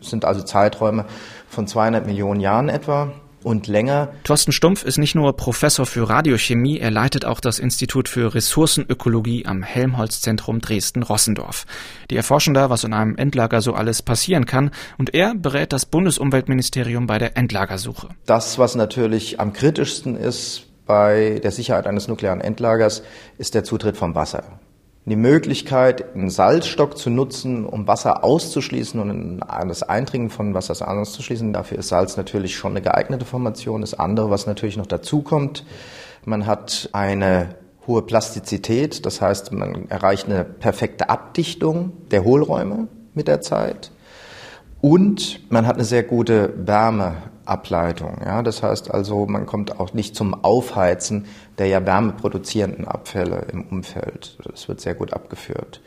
sind 0.00 0.24
also 0.24 0.42
Zeiträume 0.42 1.06
von 1.48 1.66
200 1.66 2.06
Millionen 2.06 2.40
Jahren 2.40 2.68
etwa 2.68 3.12
und 3.44 3.66
länger. 3.66 4.08
Thorsten 4.24 4.52
Stumpf 4.52 4.84
ist 4.84 4.98
nicht 4.98 5.14
nur 5.14 5.36
Professor 5.36 5.86
für 5.86 6.08
Radiochemie, 6.08 6.78
er 6.78 6.90
leitet 6.90 7.24
auch 7.24 7.40
das 7.40 7.58
Institut 7.58 8.08
für 8.08 8.34
Ressourcenökologie 8.34 9.44
am 9.46 9.62
Helmholtz-Zentrum 9.62 10.60
Dresden-Rossendorf. 10.60 11.66
Die 12.10 12.16
erforschen 12.16 12.54
da, 12.54 12.70
was 12.70 12.84
in 12.84 12.94
einem 12.94 13.16
Endlager 13.16 13.60
so 13.60 13.74
alles 13.74 14.02
passieren 14.02 14.46
kann, 14.46 14.70
und 14.98 15.14
er 15.14 15.34
berät 15.34 15.72
das 15.72 15.84
Bundesumweltministerium 15.86 17.06
bei 17.06 17.18
der 17.18 17.36
Endlagersuche. 17.36 18.08
Das, 18.24 18.58
was 18.58 18.74
natürlich 18.74 19.40
am 19.40 19.52
kritischsten 19.52 20.16
ist 20.16 20.66
bei 20.86 21.40
der 21.42 21.50
Sicherheit 21.50 21.86
eines 21.86 22.08
nuklearen 22.08 22.40
Endlagers, 22.40 23.02
ist 23.38 23.54
der 23.54 23.64
Zutritt 23.64 23.96
vom 23.96 24.14
Wasser 24.14 24.44
die 25.06 25.16
Möglichkeit, 25.16 26.14
einen 26.14 26.30
Salzstock 26.30 26.96
zu 26.96 27.10
nutzen, 27.10 27.66
um 27.66 27.86
Wasser 27.86 28.24
auszuschließen 28.24 28.98
und 28.98 29.40
das 29.68 29.82
Eindringen 29.82 30.30
von 30.30 30.54
Wasser 30.54 30.88
auszuschließen. 30.88 31.52
Dafür 31.52 31.78
ist 31.78 31.88
Salz 31.88 32.16
natürlich 32.16 32.56
schon 32.56 32.72
eine 32.72 32.80
geeignete 32.80 33.26
Formation. 33.26 33.82
Das 33.82 33.98
andere, 33.98 34.30
was 34.30 34.46
natürlich 34.46 34.78
noch 34.78 34.86
dazu 34.86 35.20
kommt, 35.20 35.66
man 36.24 36.46
hat 36.46 36.88
eine 36.92 37.50
hohe 37.86 38.00
Plastizität, 38.00 39.04
das 39.04 39.20
heißt, 39.20 39.52
man 39.52 39.90
erreicht 39.90 40.24
eine 40.24 40.42
perfekte 40.42 41.10
Abdichtung 41.10 41.92
der 42.10 42.24
Hohlräume 42.24 42.88
mit 43.12 43.28
der 43.28 43.42
Zeit. 43.42 43.90
Und 44.80 45.50
man 45.50 45.66
hat 45.66 45.74
eine 45.74 45.84
sehr 45.84 46.02
gute 46.02 46.48
Wärmeableitung. 47.44 48.18
Ja? 48.24 48.42
Das 48.42 48.62
heißt 48.62 48.90
also, 48.90 49.26
man 49.26 49.46
kommt 49.46 49.78
auch 49.78 49.92
nicht 49.92 50.16
zum 50.16 50.44
Aufheizen 50.44 51.26
der 51.58 51.66
ja 51.66 51.84
wärmeproduzierenden 51.84 52.86
Abfälle 52.86 53.46
im 53.52 53.62
Umfeld. 53.62 54.38
Das 54.50 54.68
wird 54.68 54.80
sehr 54.80 54.94
gut 54.94 55.12
abgeführt. 55.12 55.80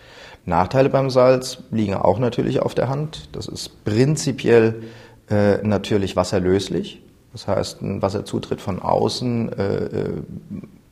Nachteile 0.46 0.90
beim 0.90 1.10
Salz 1.10 1.64
liegen 1.72 1.96
auch 1.96 2.20
natürlich 2.20 2.62
auf 2.62 2.74
der 2.74 2.90
Hand. 2.90 3.30
Das 3.34 3.48
ist 3.48 3.84
prinzipiell 3.84 4.84
äh, 5.30 5.58
natürlich 5.62 6.16
wasserlöslich. 6.16 7.02
Das 7.34 7.48
heißt, 7.48 7.82
ein 7.82 8.02
Wasserzutritt 8.02 8.62
von 8.62 8.82
außen 8.82 9.52
äh, 9.54 9.76
äh 9.76 10.14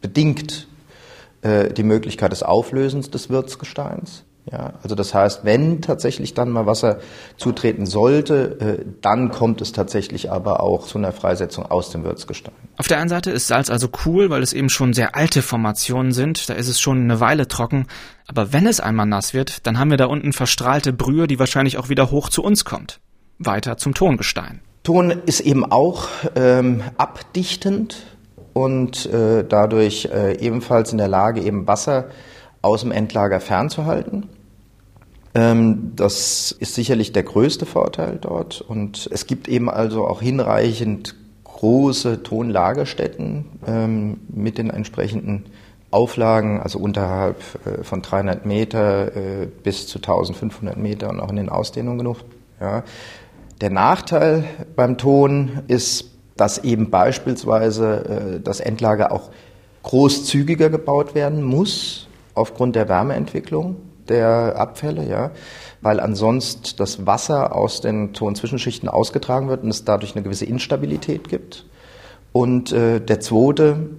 bedingt 0.02 0.68
äh, 1.42 1.74
die 1.74 1.82
Möglichkeit 1.82 2.32
des 2.32 2.44
Auflösens 2.44 3.10
des 3.10 3.32
Wirtsgesteins. 3.32 4.24
Ja, 4.52 4.74
also 4.84 4.94
das 4.94 5.14
heißt, 5.14 5.44
wenn 5.44 5.82
tatsächlich 5.82 6.36
dann 6.36 6.52
mal 6.52 6.68
Wasser 6.68 7.00
zutreten 7.36 7.88
sollte, 7.88 8.60
äh, 8.60 8.86
dann 9.02 9.32
kommt 9.32 9.60
es 9.62 9.72
tatsächlich 9.72 10.32
aber 10.32 10.62
auch 10.62 10.86
zu 10.86 11.00
einer 11.00 11.12
Freisetzung 11.12 11.66
aus 11.66 11.90
dem 11.90 12.04
Wirtsgestein. 12.04 12.54
Auf 12.78 12.88
der 12.88 13.00
einen 13.00 13.10
Seite 13.10 13.32
ist 13.32 13.48
Salz 13.48 13.72
also 13.72 13.90
cool, 14.06 14.30
weil 14.30 14.44
es 14.44 14.54
eben 14.54 14.70
schon 14.70 14.94
sehr 14.94 15.16
alte 15.16 15.42
Formationen 15.42 16.12
sind, 16.12 16.48
da 16.48 16.54
ist 16.54 16.68
es 16.68 16.80
schon 16.80 17.02
eine 17.02 17.20
Weile 17.20 17.48
trocken, 17.48 17.88
aber 18.28 18.54
wenn 18.54 18.68
es 18.68 18.80
einmal 18.80 19.08
nass 19.08 19.34
wird, 19.34 19.66
dann 19.66 19.80
haben 19.80 19.90
wir 19.90 19.98
da 19.98 20.06
unten 20.06 20.32
verstrahlte 20.32 20.94
Brühe, 20.94 21.26
die 21.26 21.40
wahrscheinlich 21.40 21.80
auch 21.80 21.90
wieder 21.90 22.12
hoch 22.12 22.30
zu 22.30 22.44
uns 22.44 22.66
kommt. 22.66 23.00
Weiter 23.40 23.78
zum 23.78 23.96
Tongestein. 23.96 24.62
Ton 24.84 25.10
ist 25.10 25.40
eben 25.40 25.66
auch 25.66 26.08
ähm, 26.36 26.84
abdichtend 26.98 28.06
und 28.54 29.08
äh, 29.08 29.44
dadurch 29.44 30.10
äh, 30.14 30.38
ebenfalls 30.38 30.92
in 30.92 31.00
der 31.00 31.08
Lage, 31.08 31.42
eben 31.42 31.68
Wasser 31.68 32.10
aus 32.66 32.82
dem 32.82 32.92
Endlager 32.92 33.40
fernzuhalten. 33.40 34.28
Ähm, 35.36 35.92
das 35.96 36.52
ist 36.52 36.74
sicherlich 36.74 37.12
der 37.12 37.22
größte 37.24 37.68
Vorteil 37.68 38.18
dort. 38.20 38.62
Und 38.62 39.08
es 39.12 39.28
gibt 39.28 39.48
eben 39.48 39.70
also 39.70 40.08
auch 40.08 40.20
hinreichend 40.20 41.16
große 41.44 42.24
Tonlagerstätten 42.24 43.46
ähm, 43.68 44.18
mit 44.30 44.58
den 44.58 44.72
entsprechenden 44.72 45.46
Auflagen, 45.92 46.60
also 46.60 46.80
unterhalb 46.80 47.38
äh, 47.66 47.84
von 47.84 48.02
300 48.02 48.46
Meter 48.48 49.16
äh, 49.16 49.48
bis 49.64 49.88
zu 49.88 50.00
1500 50.00 50.76
Meter 50.76 51.10
und 51.10 51.20
auch 51.20 51.30
in 51.30 51.36
den 51.36 51.50
Ausdehnungen 51.50 52.00
genug. 52.00 52.18
Ja. 52.60 52.84
Der 53.62 53.70
Nachteil 53.70 54.44
beim 54.76 54.98
Ton 54.98 55.62
ist, 55.68 56.12
dass 56.36 56.64
eben 56.64 56.90
beispielsweise 56.90 58.38
äh, 58.38 58.40
das 58.42 58.60
Endlager 58.60 59.12
auch 59.12 59.30
großzügiger 59.84 60.72
gebaut 60.72 61.14
werden 61.14 61.44
muss 61.44 62.08
aufgrund 62.36 62.76
der 62.76 62.88
Wärmeentwicklung 62.88 63.78
der 64.08 64.56
Abfälle, 64.58 65.08
ja, 65.08 65.32
weil 65.82 66.00
ansonsten 66.00 66.78
das 66.78 67.06
Wasser 67.06 67.56
aus 67.56 67.82
den 67.82 68.14
Tonzwischenschichten 68.14 68.88
ausgetragen 68.90 69.50
wird 69.50 69.64
und 69.64 69.70
es 69.70 69.84
dadurch 69.84 70.16
eine 70.16 70.24
gewisse 70.24 70.46
Instabilität 70.46 71.30
gibt. 71.30 71.66
Und 72.32 72.72
äh, 72.72 73.00
der 73.00 73.20
zweite, 73.20 73.90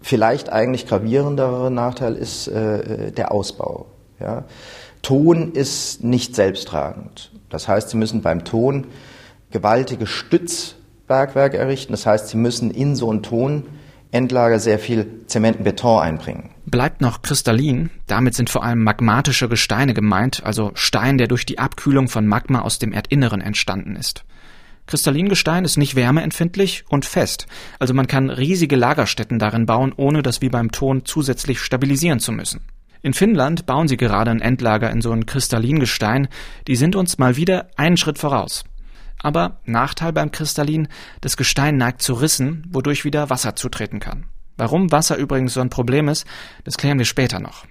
vielleicht 0.00 0.50
eigentlich 0.50 0.86
gravierendere 0.86 1.70
Nachteil 1.70 2.14
ist 2.14 2.46
äh, 2.48 3.10
der 3.10 3.32
Ausbau. 3.32 3.86
Ja. 4.20 4.44
Ton 5.02 5.52
ist 5.52 6.04
nicht 6.04 6.34
selbsttragend. 6.34 7.32
Das 7.48 7.68
heißt, 7.68 7.90
Sie 7.90 7.96
müssen 7.96 8.22
beim 8.22 8.44
Ton 8.44 8.86
gewaltige 9.50 10.06
Stützbergwerke 10.06 11.56
errichten. 11.56 11.92
Das 11.92 12.06
heißt, 12.06 12.28
Sie 12.28 12.36
müssen 12.36 12.70
in 12.70 12.96
so 12.96 13.12
ein 13.12 13.22
Tonendlager 13.22 14.58
sehr 14.58 14.78
viel 14.78 15.06
Zement 15.26 15.58
und 15.58 15.64
Beton 15.64 16.00
einbringen 16.00 16.55
bleibt 16.66 17.00
noch 17.00 17.22
kristallin. 17.22 17.90
Damit 18.06 18.34
sind 18.34 18.50
vor 18.50 18.64
allem 18.64 18.82
magmatische 18.82 19.48
Gesteine 19.48 19.94
gemeint, 19.94 20.42
also 20.44 20.72
Stein, 20.74 21.18
der 21.18 21.28
durch 21.28 21.46
die 21.46 21.58
Abkühlung 21.58 22.08
von 22.08 22.26
Magma 22.26 22.60
aus 22.60 22.78
dem 22.78 22.92
Erdinneren 22.92 23.40
entstanden 23.40 23.96
ist. 23.96 24.24
Kristallingestein 24.86 25.64
ist 25.64 25.78
nicht 25.78 25.96
wärmeempfindlich 25.96 26.84
und 26.88 27.04
fest, 27.04 27.46
also 27.80 27.92
man 27.92 28.06
kann 28.06 28.30
riesige 28.30 28.76
Lagerstätten 28.76 29.40
darin 29.40 29.66
bauen, 29.66 29.92
ohne 29.96 30.22
das 30.22 30.42
wie 30.42 30.48
beim 30.48 30.70
Ton 30.70 31.04
zusätzlich 31.04 31.60
stabilisieren 31.60 32.20
zu 32.20 32.30
müssen. 32.30 32.60
In 33.02 33.12
Finnland 33.12 33.66
bauen 33.66 33.88
sie 33.88 33.96
gerade 33.96 34.30
ein 34.30 34.40
Endlager 34.40 34.90
in 34.90 35.00
so 35.00 35.10
ein 35.12 35.26
Kristallingestein, 35.26 36.28
die 36.68 36.76
sind 36.76 36.94
uns 36.94 37.18
mal 37.18 37.36
wieder 37.36 37.68
einen 37.76 37.96
Schritt 37.96 38.18
voraus. 38.18 38.64
Aber 39.18 39.60
Nachteil 39.64 40.12
beim 40.12 40.30
Kristallin, 40.30 40.88
das 41.20 41.36
Gestein 41.36 41.76
neigt 41.76 42.02
zu 42.02 42.14
Rissen, 42.14 42.64
wodurch 42.70 43.04
wieder 43.04 43.28
Wasser 43.28 43.56
zutreten 43.56 43.98
kann. 43.98 44.26
Warum 44.56 44.90
Wasser 44.92 45.16
übrigens 45.16 45.54
so 45.54 45.60
ein 45.60 45.70
Problem 45.70 46.08
ist, 46.08 46.26
das 46.64 46.76
klären 46.76 46.98
wir 46.98 47.04
später 47.04 47.40
noch. 47.40 47.64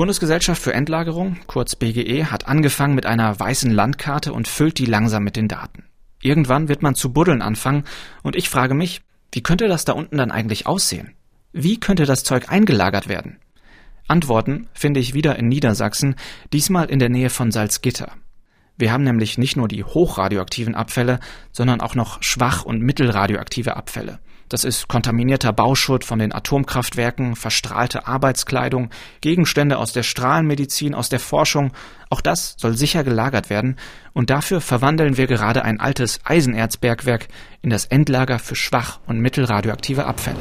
Bundesgesellschaft 0.00 0.62
für 0.62 0.72
Endlagerung, 0.72 1.36
kurz 1.46 1.76
BGE, 1.76 2.24
hat 2.24 2.48
angefangen 2.48 2.94
mit 2.94 3.04
einer 3.04 3.38
weißen 3.38 3.70
Landkarte 3.70 4.32
und 4.32 4.48
füllt 4.48 4.78
die 4.78 4.86
langsam 4.86 5.22
mit 5.22 5.36
den 5.36 5.46
Daten. 5.46 5.84
Irgendwann 6.22 6.68
wird 6.68 6.80
man 6.80 6.94
zu 6.94 7.12
buddeln 7.12 7.42
anfangen 7.42 7.84
und 8.22 8.34
ich 8.34 8.48
frage 8.48 8.72
mich, 8.72 9.02
wie 9.30 9.42
könnte 9.42 9.68
das 9.68 9.84
da 9.84 9.92
unten 9.92 10.16
dann 10.16 10.30
eigentlich 10.30 10.66
aussehen? 10.66 11.12
Wie 11.52 11.78
könnte 11.78 12.06
das 12.06 12.24
Zeug 12.24 12.48
eingelagert 12.48 13.08
werden? 13.08 13.40
Antworten 14.08 14.68
finde 14.72 15.00
ich 15.00 15.12
wieder 15.12 15.38
in 15.38 15.48
Niedersachsen, 15.48 16.14
diesmal 16.50 16.88
in 16.88 16.98
der 16.98 17.10
Nähe 17.10 17.28
von 17.28 17.52
Salzgitter. 17.52 18.10
Wir 18.78 18.92
haben 18.92 19.04
nämlich 19.04 19.36
nicht 19.36 19.58
nur 19.58 19.68
die 19.68 19.84
hochradioaktiven 19.84 20.74
Abfälle, 20.74 21.20
sondern 21.52 21.82
auch 21.82 21.94
noch 21.94 22.22
schwach- 22.22 22.64
und 22.64 22.80
mittelradioaktive 22.80 23.76
Abfälle. 23.76 24.18
Das 24.50 24.64
ist 24.64 24.88
kontaminierter 24.88 25.52
Bauschutt 25.52 26.04
von 26.04 26.18
den 26.18 26.34
Atomkraftwerken, 26.34 27.36
verstrahlte 27.36 28.08
Arbeitskleidung, 28.08 28.90
Gegenstände 29.20 29.78
aus 29.78 29.92
der 29.92 30.02
Strahlenmedizin, 30.02 30.92
aus 30.92 31.08
der 31.08 31.20
Forschung. 31.20 31.70
Auch 32.10 32.20
das 32.20 32.56
soll 32.58 32.76
sicher 32.76 33.04
gelagert 33.04 33.48
werden. 33.48 33.76
Und 34.12 34.28
dafür 34.28 34.60
verwandeln 34.60 35.16
wir 35.16 35.28
gerade 35.28 35.64
ein 35.64 35.78
altes 35.78 36.18
Eisenerzbergwerk 36.24 37.28
in 37.62 37.70
das 37.70 37.84
Endlager 37.84 38.40
für 38.40 38.56
schwach- 38.56 38.98
und 39.06 39.20
mittelradioaktive 39.20 40.04
Abfälle. 40.04 40.38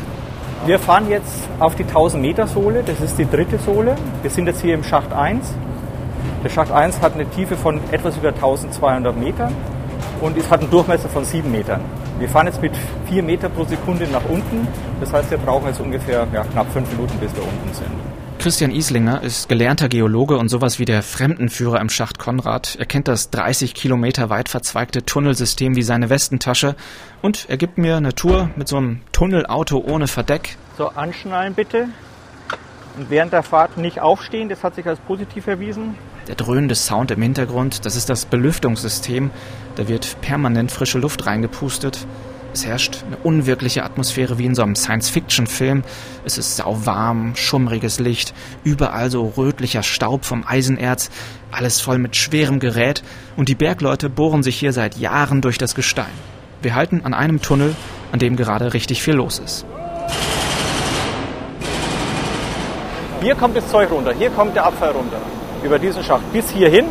Wir 0.65 0.79
fahren 0.79 1.07
jetzt 1.07 1.47
auf 1.59 1.75
die 1.75 1.83
1000 1.83 2.19
Meter 2.19 2.47
Sohle. 2.47 2.81
Das 2.83 2.99
ist 3.01 3.15
die 3.19 3.29
dritte 3.29 3.59
Sohle. 3.59 3.95
Wir 4.23 4.31
sind 4.31 4.47
jetzt 4.47 4.63
hier 4.63 4.73
im 4.73 4.83
Schacht 4.83 5.13
1. 5.13 5.53
Der 6.43 6.49
Schacht 6.49 6.71
1 6.71 6.99
hat 7.01 7.13
eine 7.13 7.29
Tiefe 7.29 7.55
von 7.55 7.79
etwas 7.91 8.17
über 8.17 8.29
1200 8.29 9.15
Metern 9.15 9.55
und 10.19 10.35
es 10.35 10.49
hat 10.49 10.61
einen 10.61 10.71
Durchmesser 10.71 11.09
von 11.09 11.23
7 11.23 11.51
Metern. 11.51 11.81
Wir 12.19 12.27
fahren 12.27 12.47
jetzt 12.47 12.61
mit 12.61 12.73
4 13.07 13.23
Meter 13.23 13.47
pro 13.47 13.63
Sekunde 13.63 14.05
nach 14.07 14.25
unten. 14.27 14.67
Das 14.99 15.13
heißt, 15.13 15.31
wir 15.31 15.37
brauchen 15.37 15.67
jetzt 15.67 15.79
ungefähr 15.79 16.27
ja, 16.33 16.43
knapp 16.43 16.71
5 16.71 16.91
Minuten, 16.91 17.17
bis 17.19 17.33
wir 17.33 17.43
unten 17.43 17.73
sind. 17.73 17.91
Christian 18.39 18.71
Islinger 18.71 19.21
ist 19.21 19.49
gelernter 19.49 19.89
Geologe 19.89 20.37
und 20.37 20.47
sowas 20.47 20.79
wie 20.79 20.85
der 20.85 21.03
Fremdenführer 21.03 21.79
im 21.81 21.89
Schacht 21.89 22.19
Konrad. 22.19 22.77
Er 22.79 22.85
kennt 22.85 23.09
das 23.09 23.31
30 23.31 23.73
Kilometer 23.73 24.29
weit 24.29 24.47
verzweigte 24.47 25.03
Tunnelsystem 25.03 25.75
wie 25.75 25.81
seine 25.81 26.09
Westentasche 26.09 26.75
und 27.21 27.49
er 27.49 27.57
gibt 27.57 27.77
mir 27.77 27.97
eine 27.97 28.15
Tour 28.15 28.49
mit 28.55 28.69
so 28.69 28.77
einem 28.77 29.01
Tunnelauto 29.11 29.83
ohne 29.85 30.07
Verdeck. 30.07 30.55
So, 30.77 30.87
anschnallen 30.87 31.53
bitte. 31.53 31.89
Und 32.97 33.09
während 33.09 33.33
der 33.33 33.43
Fahrt 33.43 33.77
nicht 33.77 33.99
aufstehen, 33.99 34.47
das 34.47 34.63
hat 34.63 34.75
sich 34.75 34.87
als 34.87 34.99
positiv 35.01 35.47
erwiesen. 35.47 35.95
Der 36.29 36.35
dröhnende 36.35 36.75
Sound 36.75 37.09
im 37.09 37.23
Hintergrund, 37.23 37.87
das 37.87 37.95
ist 37.95 38.07
das 38.07 38.25
Belüftungssystem. 38.25 39.31
Da 39.77 39.87
wird 39.87 40.21
permanent 40.21 40.71
frische 40.71 40.99
Luft 40.99 41.25
reingepustet. 41.25 42.05
Es 42.53 42.67
herrscht 42.67 43.03
eine 43.07 43.17
unwirkliche 43.17 43.83
Atmosphäre 43.83 44.37
wie 44.37 44.45
in 44.45 44.53
so 44.53 44.61
einem 44.61 44.75
Science-Fiction-Film. 44.75 45.83
Es 46.25 46.37
ist 46.37 46.57
sauwarm, 46.57 47.35
schummriges 47.35 47.99
Licht, 47.99 48.35
überall 48.63 49.09
so 49.09 49.25
rötlicher 49.37 49.81
Staub 49.81 50.23
vom 50.23 50.43
Eisenerz, 50.45 51.09
alles 51.51 51.81
voll 51.81 51.97
mit 51.97 52.15
schwerem 52.15 52.59
Gerät 52.59 53.01
und 53.35 53.49
die 53.49 53.55
Bergleute 53.55 54.07
bohren 54.07 54.43
sich 54.43 54.59
hier 54.59 54.71
seit 54.71 54.97
Jahren 54.97 55.41
durch 55.41 55.57
das 55.57 55.73
Gestein. 55.73 56.13
Wir 56.61 56.75
halten 56.75 57.01
an 57.05 57.15
einem 57.15 57.41
Tunnel, 57.41 57.75
an 58.11 58.19
dem 58.19 58.35
gerade 58.35 58.75
richtig 58.75 59.01
viel 59.01 59.15
los 59.15 59.39
ist. 59.39 59.65
Hier 63.19 63.33
kommt 63.33 63.57
das 63.57 63.67
Zeug 63.67 63.89
runter, 63.89 64.13
hier 64.13 64.29
kommt 64.29 64.55
der 64.55 64.65
Abfall 64.65 64.91
runter 64.91 65.19
über 65.63 65.79
diesen 65.79 66.03
Schacht 66.03 66.31
bis 66.33 66.49
hierhin. 66.49 66.85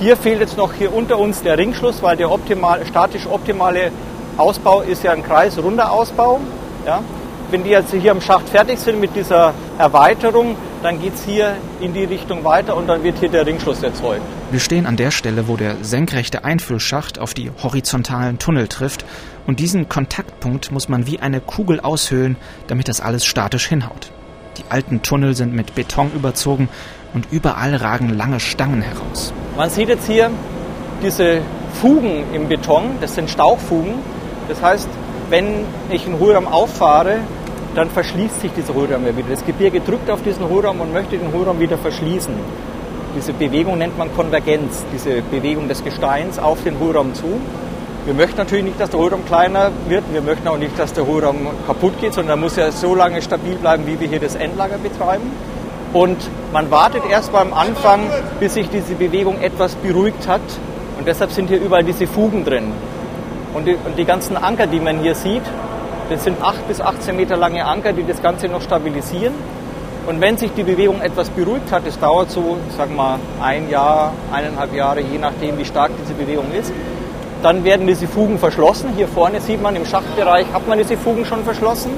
Hier 0.00 0.16
fehlt 0.16 0.40
jetzt 0.40 0.56
noch 0.56 0.72
hier 0.72 0.94
unter 0.94 1.18
uns 1.18 1.42
der 1.42 1.58
Ringschluss, 1.58 2.02
weil 2.02 2.16
der 2.16 2.30
optimal, 2.30 2.84
statisch 2.86 3.26
optimale 3.26 3.90
Ausbau 4.36 4.80
ist 4.80 5.02
ja 5.02 5.12
ein 5.12 5.22
kreisrunder 5.22 5.92
Ausbau. 5.92 6.40
Ja. 6.86 7.02
Wenn 7.50 7.64
die 7.64 7.70
jetzt 7.70 7.92
hier 7.92 8.12
am 8.12 8.20
Schacht 8.20 8.48
fertig 8.48 8.78
sind 8.78 9.00
mit 9.00 9.14
dieser 9.16 9.52
Erweiterung, 9.76 10.56
dann 10.82 11.00
geht 11.00 11.14
es 11.14 11.24
hier 11.24 11.56
in 11.80 11.92
die 11.92 12.04
Richtung 12.04 12.44
weiter 12.44 12.76
und 12.76 12.86
dann 12.86 13.02
wird 13.02 13.18
hier 13.18 13.28
der 13.28 13.44
Ringschluss 13.44 13.82
erzeugt. 13.82 14.22
Wir 14.50 14.60
stehen 14.60 14.86
an 14.86 14.96
der 14.96 15.10
Stelle, 15.10 15.48
wo 15.48 15.56
der 15.56 15.76
senkrechte 15.82 16.44
Einfüllschacht 16.44 17.18
auf 17.18 17.34
die 17.34 17.50
horizontalen 17.62 18.38
Tunnel 18.38 18.68
trifft 18.68 19.04
und 19.46 19.60
diesen 19.60 19.88
Kontaktpunkt 19.88 20.70
muss 20.70 20.88
man 20.88 21.06
wie 21.06 21.18
eine 21.18 21.40
Kugel 21.40 21.80
aushöhlen, 21.80 22.36
damit 22.68 22.88
das 22.88 23.00
alles 23.00 23.24
statisch 23.24 23.66
hinhaut. 23.66 24.12
Die 24.56 24.64
alten 24.68 25.02
Tunnel 25.02 25.34
sind 25.34 25.54
mit 25.54 25.74
Beton 25.74 26.10
überzogen 26.14 26.68
und 27.14 27.26
überall 27.30 27.74
ragen 27.74 28.10
lange 28.10 28.40
Stangen 28.40 28.82
heraus. 28.82 29.32
Man 29.56 29.70
sieht 29.70 29.88
jetzt 29.88 30.06
hier 30.06 30.30
diese 31.02 31.40
Fugen 31.80 32.24
im 32.32 32.48
Beton, 32.48 32.98
das 33.00 33.14
sind 33.14 33.30
Stauchfugen. 33.30 33.94
Das 34.48 34.62
heißt, 34.62 34.88
wenn 35.30 35.64
ich 35.90 36.06
einen 36.06 36.18
Hohlraum 36.18 36.46
auffahre, 36.46 37.18
dann 37.74 37.88
verschließt 37.88 38.40
sich 38.40 38.50
dieser 38.52 38.74
Hohlraum 38.74 39.06
ja 39.06 39.16
wieder. 39.16 39.28
Das 39.30 39.46
Gebirge 39.46 39.80
drückt 39.80 40.10
auf 40.10 40.22
diesen 40.22 40.48
Hohlraum 40.48 40.80
und 40.80 40.92
möchte 40.92 41.16
den 41.16 41.32
Hohlraum 41.32 41.60
wieder 41.60 41.78
verschließen. 41.78 42.34
Diese 43.16 43.32
Bewegung 43.32 43.78
nennt 43.78 43.96
man 43.98 44.14
Konvergenz, 44.14 44.84
diese 44.92 45.22
Bewegung 45.22 45.68
des 45.68 45.82
Gesteins 45.84 46.38
auf 46.38 46.62
den 46.64 46.78
Hohlraum 46.78 47.14
zu. 47.14 47.40
Wir 48.10 48.16
möchten 48.16 48.38
natürlich 48.38 48.64
nicht, 48.64 48.80
dass 48.80 48.90
der 48.90 48.98
Hohlraum 48.98 49.24
kleiner 49.24 49.70
wird. 49.86 50.02
Wir 50.12 50.20
möchten 50.20 50.48
auch 50.48 50.56
nicht, 50.56 50.76
dass 50.76 50.92
der 50.92 51.06
Hohlraum 51.06 51.46
kaputt 51.64 51.92
geht, 52.00 52.12
sondern 52.12 52.38
er 52.38 52.42
muss 52.42 52.56
ja 52.56 52.72
so 52.72 52.96
lange 52.96 53.22
stabil 53.22 53.54
bleiben, 53.54 53.86
wie 53.86 54.00
wir 54.00 54.08
hier 54.08 54.18
das 54.18 54.34
Endlager 54.34 54.78
betreiben. 54.78 55.30
Und 55.92 56.16
man 56.52 56.72
wartet 56.72 57.02
erst 57.08 57.30
beim 57.30 57.54
Anfang, 57.54 58.00
bis 58.40 58.54
sich 58.54 58.68
diese 58.68 58.96
Bewegung 58.96 59.40
etwas 59.40 59.76
beruhigt 59.76 60.26
hat. 60.26 60.40
Und 60.98 61.06
deshalb 61.06 61.30
sind 61.30 61.50
hier 61.50 61.60
überall 61.60 61.84
diese 61.84 62.08
Fugen 62.08 62.44
drin. 62.44 62.72
Und 63.54 63.66
die, 63.68 63.74
und 63.74 63.96
die 63.96 64.04
ganzen 64.04 64.36
Anker, 64.36 64.66
die 64.66 64.80
man 64.80 64.98
hier 64.98 65.14
sieht, 65.14 65.44
das 66.08 66.24
sind 66.24 66.42
8 66.42 66.66
bis 66.66 66.80
18 66.80 67.14
Meter 67.14 67.36
lange 67.36 67.64
Anker, 67.64 67.92
die 67.92 68.04
das 68.04 68.20
Ganze 68.20 68.48
noch 68.48 68.62
stabilisieren. 68.62 69.34
Und 70.08 70.20
wenn 70.20 70.36
sich 70.36 70.50
die 70.56 70.64
Bewegung 70.64 71.00
etwas 71.00 71.28
beruhigt 71.30 71.70
hat, 71.70 71.86
es 71.86 71.96
dauert 71.96 72.32
so, 72.32 72.56
sagen 72.76 72.96
wir 72.96 73.02
mal, 73.02 73.18
ein 73.40 73.70
Jahr, 73.70 74.14
eineinhalb 74.32 74.74
Jahre, 74.74 74.98
je 74.98 75.18
nachdem, 75.18 75.58
wie 75.58 75.64
stark 75.64 75.92
diese 76.02 76.14
Bewegung 76.14 76.46
ist, 76.52 76.72
dann 77.42 77.64
werden 77.64 77.86
diese 77.86 78.06
Fugen 78.06 78.38
verschlossen. 78.38 78.90
Hier 78.96 79.08
vorne 79.08 79.40
sieht 79.40 79.62
man, 79.62 79.76
im 79.76 79.86
Schachtbereich 79.86 80.46
hat 80.52 80.66
man 80.68 80.78
diese 80.78 80.96
Fugen 80.96 81.24
schon 81.24 81.44
verschlossen. 81.44 81.90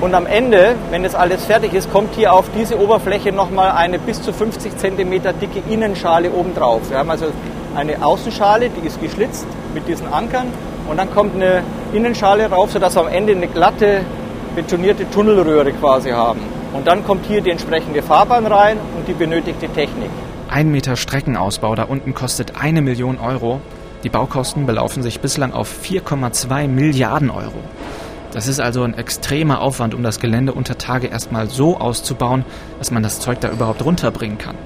Und 0.00 0.14
am 0.14 0.26
Ende, 0.26 0.76
wenn 0.90 1.02
das 1.02 1.14
alles 1.14 1.44
fertig 1.44 1.74
ist, 1.74 1.92
kommt 1.92 2.14
hier 2.14 2.32
auf 2.32 2.46
diese 2.56 2.80
Oberfläche 2.80 3.32
nochmal 3.32 3.72
eine 3.72 3.98
bis 3.98 4.22
zu 4.22 4.32
50 4.32 4.78
cm 4.78 5.10
dicke 5.40 5.62
Innenschale 5.68 6.30
obendrauf. 6.32 6.88
Wir 6.88 6.98
haben 6.98 7.10
also 7.10 7.26
eine 7.76 8.02
Außenschale, 8.02 8.70
die 8.70 8.86
ist 8.86 9.00
geschlitzt 9.00 9.46
mit 9.74 9.86
diesen 9.86 10.10
Ankern 10.12 10.46
und 10.88 10.96
dann 10.96 11.12
kommt 11.14 11.34
eine 11.34 11.62
Innenschale 11.92 12.48
rauf, 12.50 12.72
sodass 12.72 12.96
wir 12.96 13.02
am 13.02 13.08
Ende 13.08 13.32
eine 13.32 13.46
glatte, 13.46 14.00
betonierte 14.56 15.08
Tunnelröhre 15.10 15.72
quasi 15.72 16.10
haben. 16.10 16.40
Und 16.72 16.86
dann 16.86 17.04
kommt 17.04 17.26
hier 17.26 17.42
die 17.42 17.50
entsprechende 17.50 18.02
Fahrbahn 18.02 18.46
rein 18.46 18.78
und 18.96 19.06
die 19.06 19.12
benötigte 19.12 19.68
Technik. 19.68 20.10
Ein 20.48 20.70
Meter 20.72 20.96
Streckenausbau 20.96 21.74
da 21.74 21.84
unten 21.84 22.14
kostet 22.14 22.54
eine 22.60 22.80
Million 22.80 23.18
Euro. 23.18 23.60
Die 24.02 24.08
Baukosten 24.08 24.64
belaufen 24.64 25.02
sich 25.02 25.20
bislang 25.20 25.52
auf 25.52 25.70
4,2 25.84 26.68
Milliarden 26.68 27.28
Euro. 27.28 27.60
Das 28.32 28.46
ist 28.46 28.58
also 28.58 28.82
ein 28.82 28.94
extremer 28.94 29.60
Aufwand, 29.60 29.92
um 29.94 30.02
das 30.02 30.20
Gelände 30.20 30.54
unter 30.54 30.78
Tage 30.78 31.08
erstmal 31.08 31.50
so 31.50 31.76
auszubauen, 31.76 32.44
dass 32.78 32.90
man 32.90 33.02
das 33.02 33.20
Zeug 33.20 33.40
da 33.40 33.50
überhaupt 33.50 33.84
runterbringen 33.84 34.38
kann. 34.38 34.56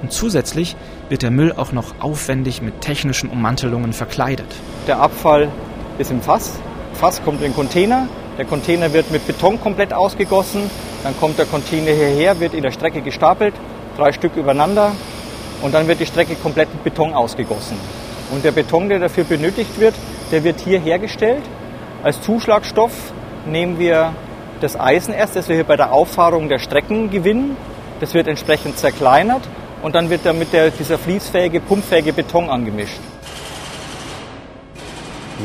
Und 0.00 0.10
zusätzlich 0.10 0.74
wird 1.10 1.22
der 1.22 1.30
Müll 1.30 1.52
auch 1.52 1.72
noch 1.72 1.96
aufwendig 2.00 2.62
mit 2.62 2.80
technischen 2.80 3.28
Ummantelungen 3.28 3.92
verkleidet. 3.92 4.46
Der 4.86 5.00
Abfall 5.00 5.48
ist 5.98 6.10
im 6.10 6.22
Fass. 6.22 6.52
Fass 6.94 7.22
kommt 7.22 7.42
in 7.42 7.48
den 7.48 7.54
Container. 7.54 8.08
Der 8.38 8.46
Container 8.46 8.94
wird 8.94 9.10
mit 9.10 9.26
Beton 9.26 9.60
komplett 9.60 9.92
ausgegossen. 9.92 10.70
Dann 11.02 11.14
kommt 11.20 11.38
der 11.38 11.46
Container 11.46 11.90
hierher, 11.90 12.40
wird 12.40 12.54
in 12.54 12.62
der 12.62 12.72
Strecke 12.72 13.02
gestapelt, 13.02 13.54
drei 13.98 14.12
Stück 14.12 14.34
übereinander. 14.36 14.92
Und 15.60 15.74
dann 15.74 15.86
wird 15.88 16.00
die 16.00 16.06
Strecke 16.06 16.36
komplett 16.36 16.72
mit 16.72 16.84
Beton 16.84 17.12
ausgegossen. 17.12 17.76
Und 18.32 18.44
der 18.44 18.50
Beton, 18.52 18.88
der 18.88 18.98
dafür 18.98 19.24
benötigt 19.24 19.78
wird, 19.78 19.94
der 20.32 20.42
wird 20.42 20.58
hier 20.60 20.80
hergestellt 20.80 21.42
als 22.02 22.20
Zuschlagstoff 22.20 23.12
nehmen 23.46 23.78
wir 23.78 24.12
das 24.60 24.78
Eisen 24.78 25.14
erst, 25.14 25.36
das 25.36 25.48
wir 25.48 25.54
hier 25.54 25.64
bei 25.64 25.76
der 25.76 25.92
Auffahrung 25.92 26.48
der 26.48 26.58
Strecken 26.58 27.10
gewinnen. 27.10 27.56
Das 28.00 28.12
wird 28.12 28.26
entsprechend 28.26 28.76
zerkleinert 28.76 29.42
und 29.82 29.94
dann 29.94 30.10
wird 30.10 30.22
damit 30.24 30.52
der, 30.52 30.70
dieser 30.70 30.98
fließfähige, 30.98 31.60
pumpfähige 31.60 32.12
Beton 32.12 32.50
angemischt. 32.50 32.98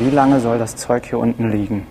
Wie 0.00 0.10
lange 0.10 0.40
soll 0.40 0.58
das 0.58 0.74
Zeug 0.74 1.06
hier 1.06 1.18
unten 1.20 1.48
liegen? 1.50 1.86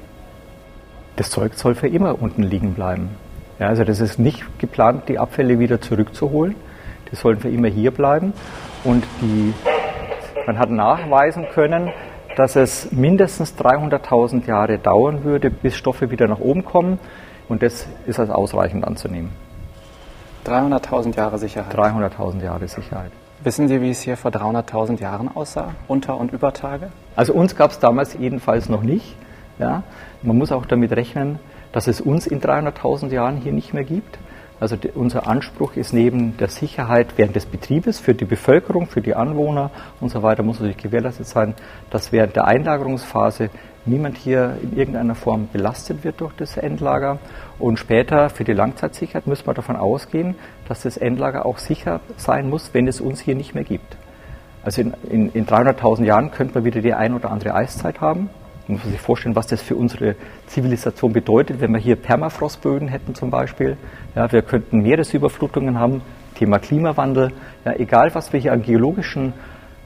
Das 1.16 1.30
Zeug 1.30 1.54
soll 1.56 1.76
für 1.76 1.88
immer 1.88 2.22
unten 2.22 2.44
liegen 2.44 2.74
bleiben. 2.74 3.12
Ja, 3.60 3.68
also 3.68 3.86
das 3.86 4.02
ist 4.02 4.20
nicht 4.20 4.44
geplant, 4.60 5.08
die 5.08 5.18
Abfälle 5.18 5.60
wieder 5.60 5.80
zurückzuholen. 5.80 6.56
Die 7.10 7.16
sollen 7.16 7.40
für 7.40 7.50
immer 7.50 7.70
hier 7.70 7.92
bleiben. 7.92 8.34
Und 8.84 9.06
die, 9.22 9.54
man 10.48 10.58
hat 10.58 10.72
nachweisen 10.72 11.48
können, 11.54 11.92
dass 12.38 12.56
es 12.56 12.92
mindestens 12.92 13.56
300.000 13.56 14.48
Jahre 14.48 14.78
dauern 14.80 15.24
würde, 15.24 15.50
bis 15.50 15.76
Stoffe 15.76 16.10
wieder 16.10 16.28
nach 16.28 16.40
oben 16.40 16.64
kommen. 16.64 17.00
Und 17.50 17.64
das 17.64 17.88
ist 18.06 18.20
als 18.20 18.30
ausreichend 18.30 18.86
anzunehmen. 18.86 19.32
300.000 20.46 21.16
Jahre 21.16 21.38
Sicherheit. 21.38 21.76
300.000 21.76 22.44
Jahre 22.44 22.68
Sicherheit. 22.68 23.12
Wissen 23.44 23.68
Sie, 23.68 23.82
wie 23.82 23.92
es 23.92 24.02
hier 24.02 24.18
vor 24.18 24.32
300.000 24.32 25.00
Jahren 25.00 25.30
aussah, 25.34 25.76
Unter- 25.88 26.18
und 26.18 26.32
Übertage? 26.32 26.90
Also 27.16 27.34
uns 27.34 27.56
gab 27.56 27.72
es 27.72 27.80
damals 27.80 28.16
jedenfalls 28.18 28.70
noch 28.70 28.82
nicht. 28.82 29.16
Ja. 29.60 29.84
Man 30.22 30.38
muss 30.38 30.52
auch 30.52 30.66
damit 30.66 30.92
rechnen, 30.92 31.40
dass 31.72 31.88
es 31.88 32.02
uns 32.02 32.26
in 32.26 32.42
300.000 32.42 33.10
Jahren 33.12 33.38
hier 33.38 33.54
nicht 33.54 33.74
mehr 33.74 33.84
gibt. 33.84 34.18
Also 34.60 34.76
die, 34.76 34.90
unser 34.90 35.28
Anspruch 35.28 35.76
ist 35.76 35.94
neben 35.94 36.36
der 36.38 36.48
Sicherheit 36.48 37.14
während 37.18 37.36
des 37.36 37.46
Betriebes 37.46 38.00
für 38.00 38.16
die 38.16 38.26
Bevölkerung, 38.26 38.88
für 38.88 39.02
die 39.02 39.14
Anwohner 39.14 39.70
und 40.02 40.10
so 40.10 40.24
weiter, 40.24 40.42
muss 40.42 40.60
natürlich 40.60 40.78
gewährleistet 40.78 41.28
sein, 41.28 41.54
dass 41.92 42.12
während 42.12 42.36
der 42.36 42.46
Einlagerungsphase 42.46 43.50
niemand 43.86 44.18
hier 44.18 44.58
in 44.62 44.78
irgendeiner 44.78 45.16
Form 45.16 45.48
belastet 45.52 46.04
wird 46.04 46.22
durch 46.22 46.34
das 46.34 46.58
Endlager. 46.58 47.20
Und 47.60 47.78
später 47.78 48.30
für 48.30 48.44
die 48.44 48.54
Langzeitsicherheit 48.54 49.28
müssen 49.28 49.46
wir 49.46 49.54
davon 49.54 49.76
ausgehen, 49.76 50.36
dass 50.68 50.82
das 50.82 50.98
Endlager 50.98 51.46
auch 51.46 51.60
sicher 51.60 52.02
sein 52.18 52.50
muss, 52.50 52.74
wenn 52.74 52.88
es 52.88 53.00
uns 53.00 53.20
hier 53.22 53.36
nicht 53.36 53.54
mehr 53.54 53.64
gibt. 53.64 53.96
Also 54.64 54.82
in, 54.82 54.94
in, 55.10 55.32
in 55.32 55.46
300.000 55.46 56.04
Jahren 56.04 56.32
könnte 56.32 56.56
man 56.56 56.66
wieder 56.66 56.82
die 56.82 56.94
ein 56.94 57.14
oder 57.14 57.32
andere 57.32 57.54
Eiszeit 57.54 58.02
haben. 58.02 58.30
Man 58.68 58.80
muss 58.80 58.92
sich 58.92 59.00
vorstellen, 59.00 59.36
was 59.36 59.48
das 59.48 59.62
für 59.62 59.76
unsere 59.76 60.16
Zivilisation 60.48 61.14
bedeutet, 61.14 61.62
wenn 61.62 61.72
wir 61.72 61.80
hier 61.80 61.96
Permafrostböden 61.96 62.90
hätten 62.90 63.16
zum 63.16 63.30
Beispiel. 63.30 63.78
Ja, 64.14 64.30
wir 64.32 64.42
könnten 64.42 64.82
Meeresüberflutungen 64.82 65.80
haben, 65.80 66.02
Thema 66.36 66.60
Klimawandel. 66.60 67.32
Ja, 67.64 67.74
egal, 67.74 68.14
was 68.14 68.34
wir 68.34 68.40
hier 68.40 68.52
an 68.52 68.62
geologischen 68.62 69.34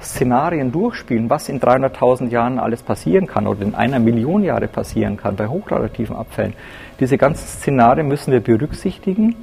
Szenarien 0.02 0.72
durchspielen, 0.72 1.30
was 1.30 1.48
in 1.48 1.60
300.000 1.60 2.30
Jahren 2.30 2.58
alles 2.58 2.82
passieren 2.82 3.28
kann 3.28 3.46
oder 3.46 3.62
in 3.62 3.76
einer 3.76 4.00
Million 4.00 4.44
Jahre 4.44 4.68
passieren 4.68 5.16
kann 5.16 5.36
bei 5.36 5.48
hochradioaktiven 5.48 6.16
Abfällen. 6.16 6.54
Diese 7.00 7.20
ganzen 7.20 7.46
Szenarien 7.48 8.08
müssen 8.08 8.32
wir 8.32 8.40
berücksichtigen, 8.40 9.36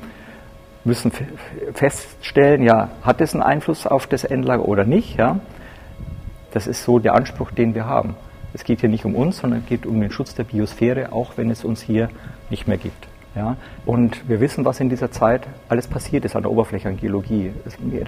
müssen 0.84 1.12
feststellen, 1.74 2.62
ja, 2.62 2.88
hat 3.02 3.20
es 3.20 3.34
einen 3.34 3.44
Einfluss 3.44 3.86
auf 3.86 4.08
das 4.08 4.24
Endlager 4.24 4.66
oder 4.66 4.84
nicht. 4.84 5.16
Ja? 5.16 5.38
Das 6.52 6.66
ist 6.66 6.82
so 6.82 6.98
der 6.98 7.14
Anspruch, 7.14 7.52
den 7.52 7.76
wir 7.76 7.86
haben. 7.86 8.16
Es 8.54 8.64
geht 8.64 8.80
hier 8.80 8.88
nicht 8.88 9.04
um 9.04 9.14
uns, 9.14 9.38
sondern 9.38 9.60
es 9.60 9.66
geht 9.66 9.86
um 9.86 10.00
den 10.00 10.10
Schutz 10.10 10.34
der 10.34 10.44
Biosphäre, 10.44 11.12
auch 11.12 11.36
wenn 11.36 11.50
es 11.50 11.64
uns 11.64 11.82
hier 11.82 12.08
nicht 12.50 12.66
mehr 12.66 12.78
gibt. 12.78 13.07
Ja? 13.38 13.56
Und 13.86 14.28
wir 14.28 14.40
wissen, 14.40 14.64
was 14.64 14.80
in 14.80 14.90
dieser 14.90 15.10
Zeit 15.10 15.46
alles 15.68 15.86
passiert 15.86 16.24
ist 16.24 16.36
an 16.36 16.42
der 16.42 16.50
Oberfläche 16.50 16.88
an 16.88 16.96
Geologie. 16.96 17.52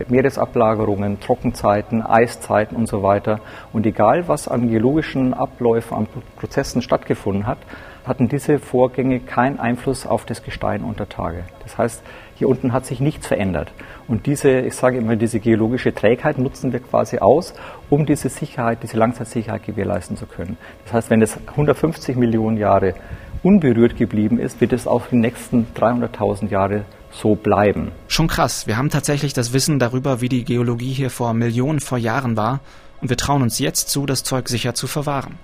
Meeresablagerungen, 0.09 1.21
Trockenzeiten, 1.21 2.03
Eiszeiten 2.03 2.77
und 2.77 2.87
so 2.87 3.03
weiter. 3.03 3.41
Und 3.73 3.87
egal, 3.87 4.29
was 4.29 4.49
an 4.49 4.69
geologischen 4.69 5.33
Abläufen, 5.33 5.97
an 5.97 6.09
Prozessen 6.37 6.83
stattgefunden 6.83 7.47
hat, 7.47 7.59
hatten 8.05 8.29
diese 8.29 8.59
Vorgänge 8.59 9.21
keinen 9.21 9.61
Einfluss 9.61 10.07
auf 10.07 10.25
das 10.25 10.43
Gestein 10.43 10.83
unter 10.83 11.09
Tage. 11.09 11.45
Das 11.63 11.79
heißt, 11.79 12.03
hier 12.35 12.49
unten 12.49 12.73
hat 12.73 12.87
sich 12.87 13.01
nichts 13.01 13.27
verändert. 13.27 13.73
Und 14.09 14.27
diese, 14.27 14.61
ich 14.61 14.75
sage 14.75 14.99
immer, 14.99 15.17
diese 15.17 15.41
geologische 15.41 15.95
Trägheit 15.95 16.39
nutzen 16.39 16.73
wir 16.73 16.81
quasi 16.81 17.19
aus, 17.19 17.55
um 17.91 18.07
diese 18.07 18.29
Sicherheit, 18.29 18.83
diese 18.83 18.97
Langzeitsicherheit 18.97 19.65
gewährleisten 19.65 20.17
zu 20.17 20.27
können. 20.27 20.57
Das 20.85 20.95
heißt, 20.95 21.11
wenn 21.11 21.23
es 21.23 21.39
150 21.47 22.17
Millionen 22.17 22.57
Jahre 22.57 22.95
unberührt 23.43 23.97
geblieben 23.97 24.39
ist, 24.39 24.61
wird 24.61 24.73
es 24.73 24.87
auch 24.87 25.07
die 25.11 25.17
nächsten 25.17 25.67
300.000 25.77 26.49
Jahre 26.49 26.85
so 27.11 27.35
bleiben. 27.35 27.93
Schon 28.09 28.29
krass. 28.29 28.67
Wir 28.67 28.77
haben 28.77 28.91
tatsächlich 28.91 29.33
das 29.33 29.53
Wissen 29.53 29.79
darüber, 29.79 30.21
wie 30.21 30.29
die 30.29 30.45
Geologie 30.45 30.93
hier 30.93 31.11
vor 31.11 31.35
Millionen 31.35 31.81
vor 31.81 31.99
Jahren 31.99 32.37
war. 32.37 32.61
Und 33.01 33.09
wir 33.09 33.17
trauen 33.17 33.43
uns 33.43 33.59
jetzt 33.59 33.89
zu, 33.89 34.07
das 34.07 34.25
Zeug 34.25 34.49
sicher 34.49 34.75
zu 34.75 34.87
verwahren. 34.87 35.39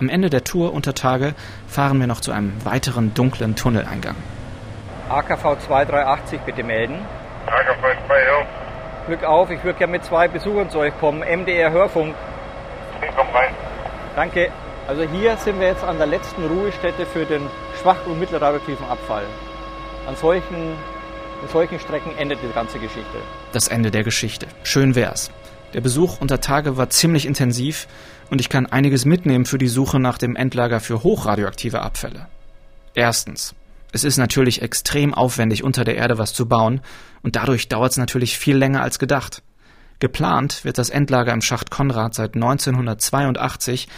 Am 0.00 0.08
Ende 0.08 0.30
der 0.30 0.44
Tour 0.44 0.72
unter 0.72 0.94
Tage 0.94 1.34
fahren 1.66 1.98
wir 2.00 2.06
noch 2.06 2.20
zu 2.20 2.32
einem 2.32 2.52
weiteren 2.64 3.14
dunklen 3.14 3.56
Tunneleingang. 3.56 4.14
AKV 5.08 5.58
2380 5.66 6.40
bitte 6.40 6.62
melden. 6.62 6.96
AKV 7.46 8.06
2, 8.06 8.14
ja. 8.14 8.46
Glück 9.06 9.24
auf, 9.24 9.50
ich 9.50 9.64
würde 9.64 9.78
gerne 9.78 9.92
mit 9.92 10.04
zwei 10.04 10.28
Besuchern 10.28 10.70
zu 10.70 10.78
euch 10.78 10.92
kommen. 11.00 11.20
MDR 11.20 11.70
Hörfunk. 11.70 12.14
Ich 13.02 13.16
komm 13.16 13.26
rein. 13.34 13.54
Danke. 14.14 14.50
Also 14.88 15.02
hier 15.02 15.36
sind 15.36 15.60
wir 15.60 15.66
jetzt 15.66 15.84
an 15.84 15.98
der 15.98 16.06
letzten 16.06 16.46
Ruhestätte 16.46 17.04
für 17.04 17.26
den 17.26 17.42
schwach- 17.82 18.06
und 18.06 18.18
mittelradioaktiven 18.18 18.86
Abfall. 18.86 19.26
An 20.06 20.16
solchen, 20.16 20.72
an 21.42 21.48
solchen 21.52 21.78
Strecken 21.78 22.16
endet 22.16 22.38
die 22.42 22.50
ganze 22.54 22.78
Geschichte. 22.78 23.18
Das 23.52 23.68
Ende 23.68 23.90
der 23.90 24.02
Geschichte. 24.02 24.46
Schön 24.62 24.94
wär's. 24.94 25.30
Der 25.74 25.82
Besuch 25.82 26.22
unter 26.22 26.40
Tage 26.40 26.78
war 26.78 26.88
ziemlich 26.88 27.26
intensiv 27.26 27.86
und 28.30 28.40
ich 28.40 28.48
kann 28.48 28.64
einiges 28.64 29.04
mitnehmen 29.04 29.44
für 29.44 29.58
die 29.58 29.68
Suche 29.68 30.00
nach 30.00 30.16
dem 30.16 30.36
Endlager 30.36 30.80
für 30.80 31.02
hochradioaktive 31.02 31.82
Abfälle. 31.82 32.26
Erstens. 32.94 33.54
Es 33.92 34.04
ist 34.04 34.16
natürlich 34.16 34.62
extrem 34.62 35.12
aufwendig, 35.12 35.64
unter 35.64 35.84
der 35.84 35.96
Erde 35.96 36.16
was 36.16 36.32
zu 36.32 36.48
bauen 36.48 36.80
und 37.22 37.36
dadurch 37.36 37.68
dauert 37.68 37.90
es 37.90 37.98
natürlich 37.98 38.38
viel 38.38 38.56
länger 38.56 38.80
als 38.80 38.98
gedacht. 38.98 39.42
Geplant 39.98 40.64
wird 40.64 40.78
das 40.78 40.88
Endlager 40.88 41.32
im 41.34 41.42
Schacht 41.42 41.70
Konrad 41.70 42.14
seit 42.14 42.36
1982 42.36 43.88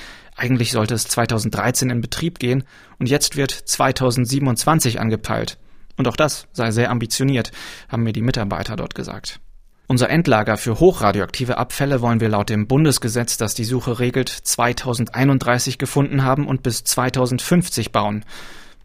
eigentlich 0.41 0.73
sollte 0.73 0.95
es 0.95 1.05
2013 1.05 1.91
in 1.91 2.01
Betrieb 2.01 2.39
gehen 2.39 2.65
und 2.99 3.09
jetzt 3.09 3.37
wird 3.37 3.51
2027 3.51 4.99
angepeilt. 4.99 5.59
Und 5.97 6.09
auch 6.09 6.17
das 6.17 6.49
sei 6.53 6.71
sehr 6.71 6.91
ambitioniert, 6.91 7.53
haben 7.89 8.05
mir 8.05 8.15
die 8.15 8.23
Mitarbeiter 8.23 8.75
dort 8.77 8.95
gesagt. 8.95 9.41
Unser 9.87 10.09
Endlager 10.09 10.57
für 10.57 10.81
hochradioaktive 10.81 11.59
Abfälle 11.59 12.01
wollen 12.01 12.21
wir 12.21 12.29
laut 12.31 12.49
dem 12.49 12.69
Bundesgesetz, 12.69 13.37
das 13.37 13.55
die 13.55 13.65
Suche 13.65 13.99
regelt, 13.99 14.29
2031 14.29 15.79
gefunden 15.79 16.25
haben 16.25 16.47
und 16.47 16.63
bis 16.63 16.85
2050 16.85 17.93
bauen. 17.93 18.25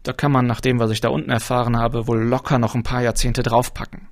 Da 0.02 0.12
kann 0.12 0.32
man 0.32 0.46
nach 0.46 0.60
dem, 0.60 0.78
was 0.78 0.90
ich 0.90 1.00
da 1.00 1.08
unten 1.08 1.30
erfahren 1.30 1.78
habe, 1.78 2.06
wohl 2.06 2.22
locker 2.22 2.58
noch 2.58 2.74
ein 2.74 2.82
paar 2.82 3.02
Jahrzehnte 3.02 3.42
draufpacken. 3.42 4.08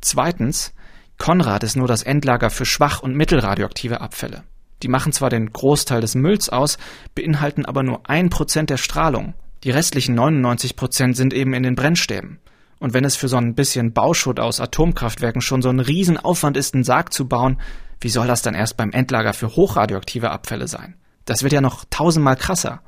Zweitens, 0.00 0.74
Konrad 1.18 1.64
ist 1.64 1.76
nur 1.76 1.88
das 1.88 2.02
Endlager 2.02 2.50
für 2.50 2.66
schwach- 2.66 3.02
und 3.02 3.16
mittelradioaktive 3.16 4.00
Abfälle. 4.00 4.44
Die 4.84 4.88
machen 4.88 5.14
zwar 5.14 5.30
den 5.30 5.50
Großteil 5.50 6.02
des 6.02 6.14
Mülls 6.14 6.50
aus, 6.50 6.76
beinhalten 7.14 7.64
aber 7.64 7.82
nur 7.82 8.02
ein 8.08 8.28
Prozent 8.28 8.68
der 8.68 8.76
Strahlung. 8.76 9.32
Die 9.62 9.70
restlichen 9.70 10.14
99 10.14 10.76
Prozent 10.76 11.16
sind 11.16 11.32
eben 11.32 11.54
in 11.54 11.62
den 11.62 11.74
Brennstäben. 11.74 12.38
Und 12.80 12.92
wenn 12.92 13.06
es 13.06 13.16
für 13.16 13.28
so 13.28 13.38
ein 13.38 13.54
bisschen 13.54 13.94
Bauschutt 13.94 14.38
aus 14.38 14.60
Atomkraftwerken 14.60 15.40
schon 15.40 15.62
so 15.62 15.70
ein 15.70 15.80
Riesenaufwand 15.80 16.58
ist, 16.58 16.74
einen 16.74 16.84
Sarg 16.84 17.14
zu 17.14 17.26
bauen, 17.26 17.62
wie 18.02 18.10
soll 18.10 18.26
das 18.26 18.42
dann 18.42 18.54
erst 18.54 18.76
beim 18.76 18.90
Endlager 18.90 19.32
für 19.32 19.56
hochradioaktive 19.56 20.30
Abfälle 20.30 20.68
sein? 20.68 20.96
Das 21.24 21.42
wird 21.42 21.54
ja 21.54 21.62
noch 21.62 21.86
tausendmal 21.88 22.36
krasser. 22.36 22.82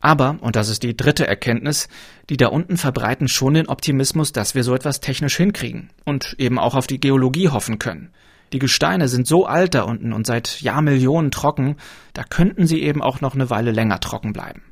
Aber, 0.00 0.38
und 0.40 0.56
das 0.56 0.70
ist 0.70 0.82
die 0.82 0.96
dritte 0.96 1.26
Erkenntnis, 1.26 1.88
die 2.30 2.38
da 2.38 2.46
unten 2.48 2.78
verbreiten 2.78 3.28
schon 3.28 3.52
den 3.52 3.68
Optimismus, 3.68 4.32
dass 4.32 4.54
wir 4.54 4.64
so 4.64 4.74
etwas 4.74 5.00
technisch 5.00 5.36
hinkriegen 5.36 5.90
und 6.06 6.34
eben 6.38 6.58
auch 6.58 6.74
auf 6.74 6.86
die 6.86 7.00
Geologie 7.00 7.50
hoffen 7.50 7.78
können. 7.78 8.10
Die 8.52 8.58
Gesteine 8.58 9.08
sind 9.08 9.26
so 9.26 9.46
alt 9.46 9.74
da 9.74 9.82
unten 9.82 10.12
und 10.12 10.26
seit 10.26 10.60
Jahrmillionen 10.60 11.30
trocken, 11.30 11.76
da 12.12 12.22
könnten 12.22 12.66
sie 12.66 12.82
eben 12.82 13.02
auch 13.02 13.20
noch 13.20 13.34
eine 13.34 13.50
Weile 13.50 13.72
länger 13.72 14.00
trocken 14.00 14.32
bleiben. 14.32 14.62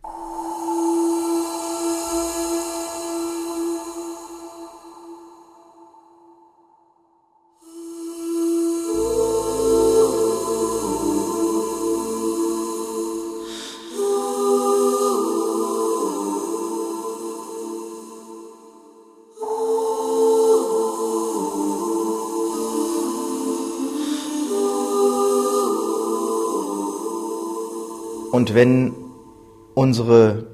Und 28.55 28.61
wenn 28.61 28.93
unsere 29.75 30.47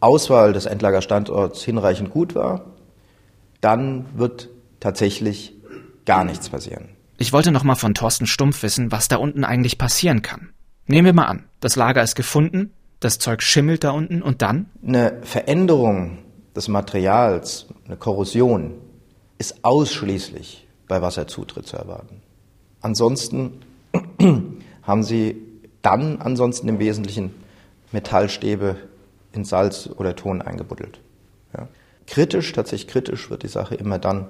Auswahl 0.00 0.52
des 0.52 0.66
Endlagerstandorts 0.66 1.62
hinreichend 1.62 2.10
gut 2.10 2.34
war, 2.34 2.64
dann 3.60 4.06
wird 4.16 4.48
tatsächlich 4.80 5.54
gar 6.04 6.24
nichts 6.24 6.48
passieren. 6.48 6.88
Ich 7.16 7.32
wollte 7.32 7.52
noch 7.52 7.62
mal 7.62 7.76
von 7.76 7.94
Thorsten 7.94 8.26
Stumpf 8.26 8.64
wissen, 8.64 8.90
was 8.90 9.06
da 9.06 9.18
unten 9.18 9.44
eigentlich 9.44 9.78
passieren 9.78 10.20
kann. 10.20 10.50
Nehmen 10.88 11.06
wir 11.06 11.12
mal 11.12 11.26
an, 11.26 11.44
das 11.60 11.76
Lager 11.76 12.02
ist 12.02 12.16
gefunden, 12.16 12.72
das 12.98 13.20
Zeug 13.20 13.40
schimmelt 13.40 13.84
da 13.84 13.92
unten 13.92 14.20
und 14.20 14.42
dann? 14.42 14.66
Eine 14.84 15.20
Veränderung 15.22 16.18
des 16.56 16.66
Materials, 16.66 17.66
eine 17.86 17.96
Korrosion, 17.96 18.74
ist 19.38 19.64
ausschließlich 19.64 20.66
bei 20.88 21.00
Wasserzutritt 21.00 21.68
zu 21.68 21.76
erwarten. 21.76 22.20
Ansonsten 22.80 23.60
haben 24.82 25.04
Sie 25.04 25.36
dann 25.82 26.20
ansonsten 26.20 26.66
im 26.68 26.80
Wesentlichen 26.80 27.43
Metallstäbe 27.94 28.76
in 29.32 29.44
Salz 29.44 29.88
oder 29.96 30.14
Ton 30.14 30.42
eingebuddelt. 30.42 31.00
Ja. 31.56 31.68
Kritisch, 32.06 32.52
tatsächlich 32.52 32.88
kritisch 32.88 33.30
wird 33.30 33.42
die 33.42 33.48
Sache 33.48 33.74
immer 33.76 33.98
dann, 33.98 34.26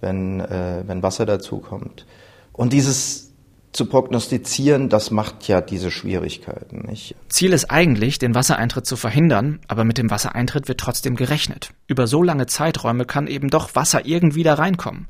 wenn, 0.00 0.40
äh, 0.40 0.82
wenn 0.86 1.02
Wasser 1.02 1.24
dazukommt. 1.24 2.04
Und 2.52 2.72
dieses 2.72 3.32
zu 3.72 3.86
prognostizieren, 3.86 4.88
das 4.88 5.10
macht 5.10 5.48
ja 5.48 5.60
diese 5.60 5.90
Schwierigkeiten. 5.90 6.86
Nicht? 6.88 7.14
Ziel 7.28 7.52
ist 7.52 7.70
eigentlich, 7.70 8.18
den 8.18 8.34
Wassereintritt 8.34 8.86
zu 8.86 8.96
verhindern, 8.96 9.60
aber 9.68 9.84
mit 9.84 9.98
dem 9.98 10.10
Wassereintritt 10.10 10.66
wird 10.66 10.80
trotzdem 10.80 11.14
gerechnet. 11.14 11.70
Über 11.86 12.06
so 12.06 12.22
lange 12.22 12.46
Zeiträume 12.46 13.04
kann 13.04 13.26
eben 13.26 13.48
doch 13.48 13.74
Wasser 13.74 14.06
irgendwie 14.06 14.42
da 14.42 14.54
reinkommen. 14.54 15.08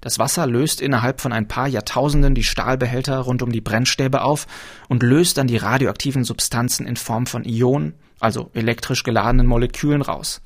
Das 0.00 0.18
Wasser 0.18 0.46
löst 0.46 0.80
innerhalb 0.80 1.20
von 1.20 1.32
ein 1.32 1.48
paar 1.48 1.68
Jahrtausenden 1.68 2.34
die 2.34 2.44
Stahlbehälter 2.44 3.18
rund 3.18 3.42
um 3.42 3.52
die 3.52 3.60
Brennstäbe 3.60 4.22
auf 4.22 4.46
und 4.88 5.02
löst 5.02 5.38
dann 5.38 5.46
die 5.46 5.56
radioaktiven 5.56 6.24
Substanzen 6.24 6.86
in 6.86 6.96
Form 6.96 7.26
von 7.26 7.44
Ionen, 7.44 7.94
also 8.20 8.50
elektrisch 8.54 9.02
geladenen 9.02 9.46
Molekülen 9.46 10.02
raus. 10.02 10.40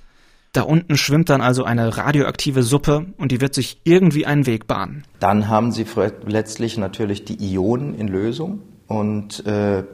Da 0.53 0.63
unten 0.63 0.99
schwimmt 0.99 1.31
dann 1.31 1.41
also 1.41 1.65
eine 1.65 1.97
radioaktive 1.97 2.63
Suppe 2.63 3.07
und 3.17 3.33
die 3.33 3.41
wird 3.41 3.55
sich 3.55 3.81
irgendwie 3.85 4.27
einen 4.27 4.45
Weg 4.45 4.67
bahnen. 4.67 5.05
Dann 5.19 5.49
haben 5.49 5.73
Sie 5.73 5.87
letztlich 6.27 6.77
natürlich 6.77 7.25
die 7.25 7.55
Ionen 7.55 7.95
in 7.95 8.09
Lösung 8.09 8.61
und 8.87 9.47
äh, 9.47 9.85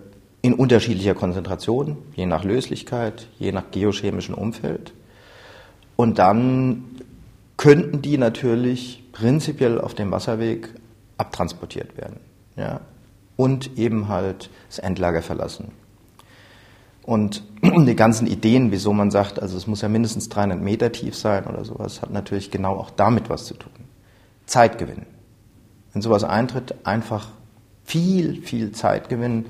in 0.42 0.54
unterschiedlicher 0.54 1.14
Konzentration, 1.14 1.96
je 2.16 2.26
nach 2.26 2.42
Löslichkeit, 2.42 3.28
je 3.38 3.52
nach 3.52 3.70
geochemischem 3.70 4.34
Umfeld. 4.34 4.92
Und 5.94 6.18
dann 6.18 6.84
könnten 7.56 8.02
die 8.02 8.18
natürlich 8.18 9.04
prinzipiell 9.18 9.80
auf 9.80 9.94
dem 9.94 10.10
Wasserweg 10.10 10.68
abtransportiert 11.16 11.96
werden. 11.96 12.20
Ja? 12.56 12.80
Und 13.36 13.78
eben 13.78 14.08
halt 14.08 14.50
das 14.68 14.78
Endlager 14.78 15.22
verlassen. 15.22 15.72
Und 17.02 17.42
die 17.62 17.96
ganzen 17.96 18.26
Ideen, 18.26 18.70
wieso 18.70 18.92
man 18.92 19.10
sagt, 19.10 19.40
also 19.40 19.56
es 19.56 19.66
muss 19.66 19.80
ja 19.80 19.88
mindestens 19.88 20.28
300 20.28 20.60
Meter 20.60 20.92
tief 20.92 21.16
sein 21.16 21.46
oder 21.46 21.64
sowas, 21.64 22.02
hat 22.02 22.10
natürlich 22.10 22.50
genau 22.50 22.76
auch 22.76 22.90
damit 22.90 23.28
was 23.30 23.46
zu 23.46 23.54
tun. 23.54 23.72
Zeitgewinn. 24.46 25.06
Wenn 25.92 26.02
sowas 26.02 26.24
eintritt, 26.24 26.74
einfach 26.84 27.28
viel, 27.84 28.42
viel 28.42 28.72
Zeit 28.72 29.08
gewinnen, 29.08 29.46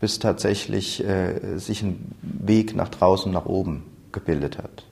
bis 0.00 0.18
tatsächlich 0.18 1.04
äh, 1.04 1.58
sich 1.58 1.82
ein 1.82 2.12
Weg 2.22 2.74
nach 2.74 2.88
draußen, 2.88 3.30
nach 3.30 3.46
oben 3.46 3.84
gebildet 4.10 4.58
hat. 4.58 4.84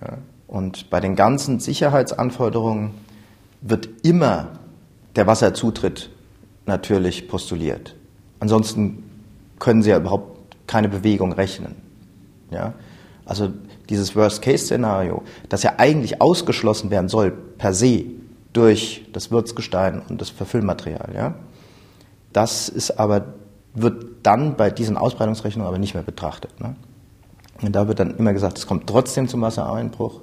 Ja. 0.00 0.18
Und 0.46 0.90
bei 0.90 1.00
den 1.00 1.16
ganzen 1.16 1.60
Sicherheitsanforderungen 1.60 2.92
wird 3.62 3.88
immer 4.02 4.48
der 5.16 5.26
Wasserzutritt 5.26 6.10
natürlich 6.66 7.28
postuliert. 7.28 7.94
Ansonsten 8.40 9.04
können 9.58 9.82
Sie 9.82 9.90
ja 9.90 9.98
überhaupt 9.98 10.56
keine 10.66 10.88
Bewegung 10.88 11.32
rechnen. 11.32 11.76
Ja? 12.50 12.74
Also 13.24 13.50
dieses 13.88 14.16
Worst-Case-Szenario, 14.16 15.22
das 15.48 15.62
ja 15.62 15.74
eigentlich 15.78 16.20
ausgeschlossen 16.20 16.90
werden 16.90 17.08
soll 17.08 17.30
per 17.30 17.72
se 17.72 18.04
durch 18.52 19.06
das 19.12 19.30
Würzgestein 19.30 20.02
und 20.08 20.20
das 20.20 20.30
Verfüllmaterial, 20.30 21.10
ja? 21.14 21.34
das 22.32 22.68
ist 22.68 22.98
aber, 22.98 23.34
wird 23.74 24.04
dann 24.22 24.56
bei 24.56 24.70
diesen 24.70 24.96
Ausbreitungsrechnungen 24.96 25.68
aber 25.68 25.78
nicht 25.78 25.94
mehr 25.94 26.02
betrachtet. 26.02 26.60
Ne? 26.60 26.74
Und 27.62 27.72
da 27.76 27.86
wird 27.86 28.00
dann 28.00 28.16
immer 28.16 28.32
gesagt, 28.32 28.58
es 28.58 28.66
kommt 28.66 28.88
trotzdem 28.88 29.28
zum 29.28 29.40
Wassereinbruch 29.40 30.20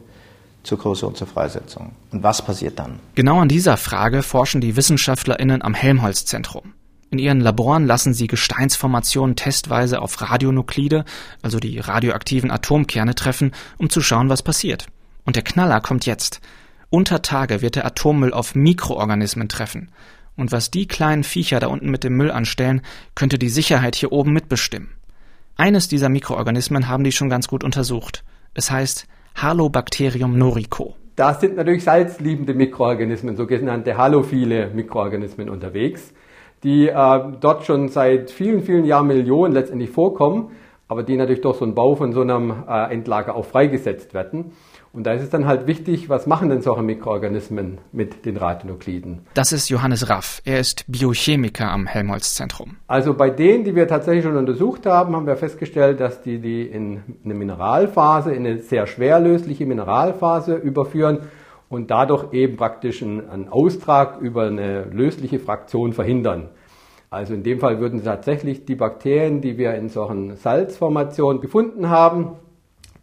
zur 0.63 0.77
Korrosion, 0.77 1.15
zur 1.15 1.27
Freisetzung. 1.27 1.93
Und 2.11 2.23
was 2.23 2.43
passiert 2.43 2.79
dann? 2.79 2.99
Genau 3.15 3.39
an 3.39 3.49
dieser 3.49 3.77
Frage 3.77 4.23
forschen 4.23 4.61
die 4.61 4.75
WissenschaftlerInnen 4.75 5.61
am 5.61 5.73
Helmholtz-Zentrum. 5.73 6.73
In 7.11 7.17
ihren 7.17 7.39
Laboren 7.39 7.87
lassen 7.87 8.13
sie 8.13 8.27
Gesteinsformationen 8.27 9.35
testweise 9.35 10.01
auf 10.01 10.21
Radionuklide, 10.21 11.05
also 11.41 11.59
die 11.59 11.79
radioaktiven 11.79 12.51
Atomkerne, 12.51 13.15
treffen, 13.15 13.51
um 13.77 13.89
zu 13.89 14.01
schauen, 14.01 14.29
was 14.29 14.43
passiert. 14.43 14.87
Und 15.25 15.35
der 15.35 15.43
Knaller 15.43 15.81
kommt 15.81 16.05
jetzt. 16.05 16.39
Unter 16.91 17.21
Tage 17.21 17.61
wird 17.61 17.75
der 17.75 17.85
Atommüll 17.85 18.33
auf 18.33 18.53
Mikroorganismen 18.53 19.49
treffen. 19.49 19.91
Und 20.35 20.51
was 20.51 20.71
die 20.71 20.87
kleinen 20.87 21.23
Viecher 21.23 21.59
da 21.59 21.67
unten 21.67 21.89
mit 21.89 22.03
dem 22.03 22.15
Müll 22.15 22.31
anstellen, 22.31 22.81
könnte 23.15 23.39
die 23.39 23.49
Sicherheit 23.49 23.95
hier 23.95 24.11
oben 24.11 24.31
mitbestimmen. 24.31 24.89
Eines 25.55 25.87
dieser 25.87 26.09
Mikroorganismen 26.09 26.87
haben 26.87 27.03
die 27.03 27.11
schon 27.11 27.29
ganz 27.29 27.47
gut 27.47 27.63
untersucht. 27.63 28.23
Es 28.53 28.71
heißt 28.71 29.07
Halobacterium 29.35 30.37
norico. 30.37 30.95
Da 31.15 31.33
sind 31.33 31.57
natürlich 31.57 31.83
salzliebende 31.83 32.53
Mikroorganismen, 32.53 33.35
sogenannte 33.35 33.97
halophile 33.97 34.69
Mikroorganismen 34.73 35.49
unterwegs, 35.49 36.13
die 36.63 36.87
äh, 36.87 37.19
dort 37.41 37.65
schon 37.65 37.89
seit 37.89 38.31
vielen, 38.31 38.61
vielen 38.63 38.85
Jahrmillionen 38.85 39.53
letztendlich 39.53 39.89
vorkommen, 39.89 40.51
aber 40.87 41.03
die 41.03 41.17
natürlich 41.17 41.41
durch 41.41 41.57
so 41.57 41.65
einen 41.65 41.75
Bau 41.75 41.95
von 41.95 42.13
so 42.13 42.21
einem 42.21 42.63
äh, 42.67 42.93
Endlager 42.93 43.35
auch 43.35 43.45
freigesetzt 43.45 44.13
werden. 44.13 44.53
Und 44.91 45.03
da 45.05 45.13
ist 45.13 45.21
es 45.21 45.29
dann 45.29 45.45
halt 45.45 45.67
wichtig, 45.67 46.09
was 46.09 46.25
machen 46.25 46.49
denn 46.49 46.61
solche 46.61 46.81
Mikroorganismen 46.81 47.77
mit 47.91 48.25
den 48.25 48.37
Radionukliden? 48.37 49.19
Das 49.35 49.51
ist 49.51 49.69
Johannes 49.69 50.09
Raff. 50.09 50.41
Er 50.45 50.59
ist 50.59 50.85
Biochemiker 50.87 51.69
am 51.69 51.85
Helmholtz-Zentrum. 51.85 52.77
Also 52.87 53.13
bei 53.13 53.29
denen, 53.29 53.63
die 53.63 53.75
wir 53.75 53.87
tatsächlich 53.87 54.23
schon 54.23 54.35
untersucht 54.35 54.87
haben, 54.87 55.15
haben 55.15 55.27
wir 55.27 55.37
festgestellt, 55.37 55.99
dass 55.99 56.23
die 56.23 56.39
die 56.39 56.63
in 56.63 57.03
eine 57.23 57.35
Mineralphase, 57.35 58.33
in 58.33 58.47
eine 58.47 58.57
sehr 58.57 58.87
schwer 58.87 59.19
lösliche 59.19 59.67
Mineralphase 59.67 60.55
überführen 60.55 61.19
und 61.69 61.91
dadurch 61.91 62.33
eben 62.33 62.57
praktisch 62.57 63.03
einen 63.03 63.47
Austrag 63.49 64.19
über 64.21 64.47
eine 64.47 64.85
lösliche 64.85 65.39
Fraktion 65.39 65.93
verhindern. 65.93 66.49
Also 67.11 67.35
in 67.35 67.43
dem 67.43 67.59
Fall 67.59 67.79
würden 67.79 68.03
tatsächlich 68.03 68.65
die 68.65 68.75
Bakterien, 68.75 69.41
die 69.41 69.57
wir 69.57 69.75
in 69.75 69.89
solchen 69.89 70.35
Salzformationen 70.35 71.41
gefunden 71.41 71.89
haben, 71.89 72.35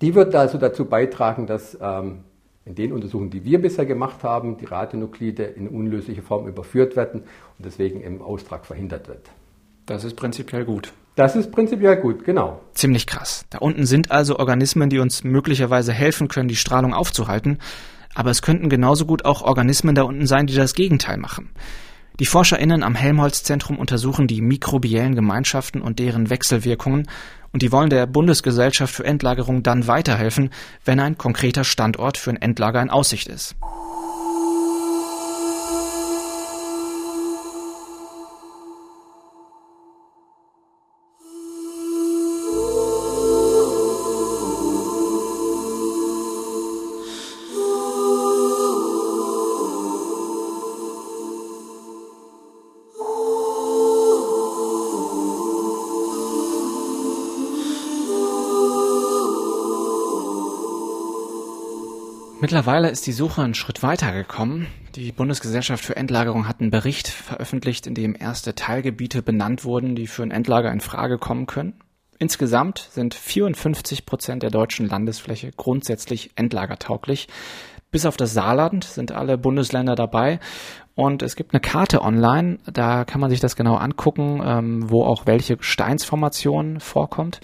die 0.00 0.14
wird 0.14 0.34
also 0.34 0.58
dazu 0.58 0.84
beitragen, 0.84 1.46
dass 1.46 1.76
ähm, 1.80 2.24
in 2.64 2.74
den 2.74 2.92
Untersuchungen, 2.92 3.30
die 3.30 3.44
wir 3.44 3.62
bisher 3.62 3.86
gemacht 3.86 4.22
haben, 4.22 4.58
die 4.58 4.64
Radionuklide 4.64 5.44
in 5.44 5.68
unlösliche 5.68 6.22
Form 6.22 6.48
überführt 6.48 6.96
werden 6.96 7.20
und 7.20 7.64
deswegen 7.64 8.00
im 8.00 8.20
Austrag 8.20 8.66
verhindert 8.66 9.08
wird. 9.08 9.30
Das 9.86 10.04
ist 10.04 10.16
prinzipiell 10.16 10.64
gut. 10.64 10.92
Das 11.14 11.36
ist 11.36 11.50
prinzipiell 11.50 11.96
gut, 11.96 12.24
genau. 12.24 12.60
Ziemlich 12.74 13.06
krass. 13.06 13.46
Da 13.50 13.58
unten 13.58 13.86
sind 13.86 14.10
also 14.10 14.38
Organismen, 14.38 14.90
die 14.90 14.98
uns 14.98 15.24
möglicherweise 15.24 15.92
helfen 15.92 16.28
können, 16.28 16.48
die 16.48 16.56
Strahlung 16.56 16.92
aufzuhalten. 16.92 17.58
Aber 18.14 18.30
es 18.30 18.42
könnten 18.42 18.68
genauso 18.68 19.06
gut 19.06 19.24
auch 19.24 19.42
Organismen 19.42 19.94
da 19.94 20.02
unten 20.02 20.26
sein, 20.26 20.46
die 20.46 20.54
das 20.54 20.74
Gegenteil 20.74 21.18
machen. 21.18 21.50
Die 22.18 22.26
ForscherInnen 22.26 22.82
am 22.82 22.94
Helmholtz-Zentrum 22.94 23.78
untersuchen 23.78 24.26
die 24.26 24.40
mikrobiellen 24.40 25.14
Gemeinschaften 25.14 25.82
und 25.82 25.98
deren 25.98 26.30
Wechselwirkungen 26.30 27.08
und 27.52 27.60
die 27.60 27.72
wollen 27.72 27.90
der 27.90 28.06
Bundesgesellschaft 28.06 28.94
für 28.94 29.04
Endlagerung 29.04 29.62
dann 29.62 29.86
weiterhelfen, 29.86 30.50
wenn 30.84 30.98
ein 30.98 31.18
konkreter 31.18 31.64
Standort 31.64 32.16
für 32.16 32.30
ein 32.30 32.40
Endlager 32.40 32.80
in 32.80 32.90
Aussicht 32.90 33.28
ist. 33.28 33.54
Mittlerweile 62.46 62.90
ist 62.90 63.08
die 63.08 63.12
Suche 63.12 63.42
einen 63.42 63.54
Schritt 63.54 63.82
weiter 63.82 64.12
gekommen. 64.12 64.68
Die 64.94 65.10
Bundesgesellschaft 65.10 65.84
für 65.84 65.96
Endlagerung 65.96 66.46
hat 66.46 66.60
einen 66.60 66.70
Bericht 66.70 67.08
veröffentlicht, 67.08 67.88
in 67.88 67.96
dem 67.96 68.14
erste 68.14 68.54
Teilgebiete 68.54 69.20
benannt 69.20 69.64
wurden, 69.64 69.96
die 69.96 70.06
für 70.06 70.22
ein 70.22 70.30
Endlager 70.30 70.70
in 70.70 70.78
Frage 70.78 71.18
kommen 71.18 71.48
können. 71.48 71.72
Insgesamt 72.20 72.88
sind 72.92 73.14
54 73.14 74.06
Prozent 74.06 74.44
der 74.44 74.50
deutschen 74.50 74.88
Landesfläche 74.88 75.50
grundsätzlich 75.56 76.30
endlagertauglich. 76.36 77.26
Bis 77.90 78.06
auf 78.06 78.16
das 78.16 78.32
Saarland 78.32 78.84
sind 78.84 79.10
alle 79.10 79.38
Bundesländer 79.38 79.96
dabei. 79.96 80.38
Und 80.94 81.22
es 81.22 81.34
gibt 81.34 81.52
eine 81.52 81.60
Karte 81.60 82.00
online, 82.00 82.60
da 82.72 83.04
kann 83.04 83.20
man 83.20 83.30
sich 83.30 83.40
das 83.40 83.56
genau 83.56 83.74
angucken, 83.74 84.40
ähm, 84.44 84.88
wo 84.88 85.02
auch 85.04 85.26
welche 85.26 85.56
Gesteinsformation 85.56 86.78
vorkommt. 86.78 87.40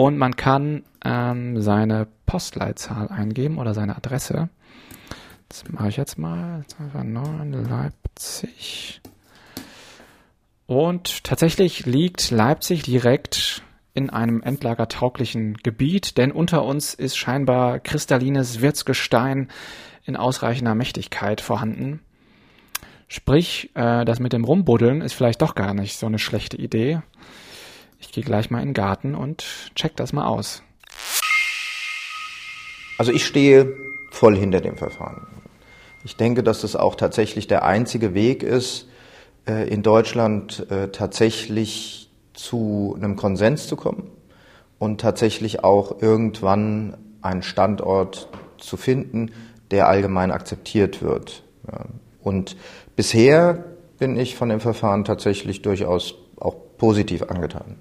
Und 0.00 0.16
man 0.16 0.34
kann 0.34 0.84
ähm, 1.04 1.60
seine 1.60 2.06
Postleitzahl 2.24 3.08
eingeben 3.08 3.58
oder 3.58 3.74
seine 3.74 3.98
Adresse. 3.98 4.48
Das 5.50 5.64
mache 5.68 5.90
ich 5.90 5.98
jetzt 5.98 6.16
mal. 6.16 6.64
9 6.94 7.52
Leipzig. 7.68 9.02
Und 10.66 11.22
tatsächlich 11.24 11.84
liegt 11.84 12.30
Leipzig 12.30 12.82
direkt 12.82 13.62
in 13.92 14.08
einem 14.08 14.40
endlagertauglichen 14.40 15.58
Gebiet, 15.58 16.16
denn 16.16 16.32
unter 16.32 16.64
uns 16.64 16.94
ist 16.94 17.18
scheinbar 17.18 17.78
kristallines 17.78 18.62
Wirtsgestein 18.62 19.48
in 20.06 20.16
ausreichender 20.16 20.74
Mächtigkeit 20.74 21.42
vorhanden. 21.42 22.00
Sprich, 23.06 23.70
äh, 23.74 24.06
das 24.06 24.18
mit 24.18 24.32
dem 24.32 24.44
Rumbuddeln 24.44 25.02
ist 25.02 25.12
vielleicht 25.12 25.42
doch 25.42 25.54
gar 25.54 25.74
nicht 25.74 25.98
so 25.98 26.06
eine 26.06 26.18
schlechte 26.18 26.56
Idee. 26.56 27.02
Ich 28.00 28.12
gehe 28.12 28.24
gleich 28.24 28.50
mal 28.50 28.60
in 28.60 28.68
den 28.68 28.74
Garten 28.74 29.14
und 29.14 29.44
check 29.74 29.94
das 29.96 30.12
mal 30.12 30.26
aus. 30.26 30.62
Also 32.98 33.12
ich 33.12 33.24
stehe 33.24 33.74
voll 34.10 34.36
hinter 34.36 34.60
dem 34.60 34.76
Verfahren. 34.76 35.26
Ich 36.04 36.16
denke, 36.16 36.42
dass 36.42 36.62
das 36.62 36.76
auch 36.76 36.94
tatsächlich 36.94 37.46
der 37.46 37.64
einzige 37.64 38.14
Weg 38.14 38.42
ist, 38.42 38.88
äh, 39.46 39.68
in 39.68 39.82
Deutschland 39.82 40.66
äh, 40.70 40.88
tatsächlich 40.88 42.10
zu 42.34 42.96
einem 42.96 43.16
Konsens 43.16 43.66
zu 43.66 43.76
kommen 43.76 44.10
und 44.78 45.00
tatsächlich 45.00 45.62
auch 45.62 46.00
irgendwann 46.00 46.96
einen 47.22 47.42
Standort 47.42 48.28
zu 48.58 48.76
finden, 48.76 49.30
der 49.70 49.88
allgemein 49.88 50.30
akzeptiert 50.30 51.02
wird. 51.02 51.42
Und 52.22 52.56
bisher 52.96 53.64
bin 53.98 54.18
ich 54.18 54.36
von 54.36 54.48
dem 54.48 54.60
Verfahren 54.60 55.04
tatsächlich 55.04 55.62
durchaus 55.62 56.14
auch 56.38 56.56
positiv 56.78 57.22
angetan. 57.24 57.76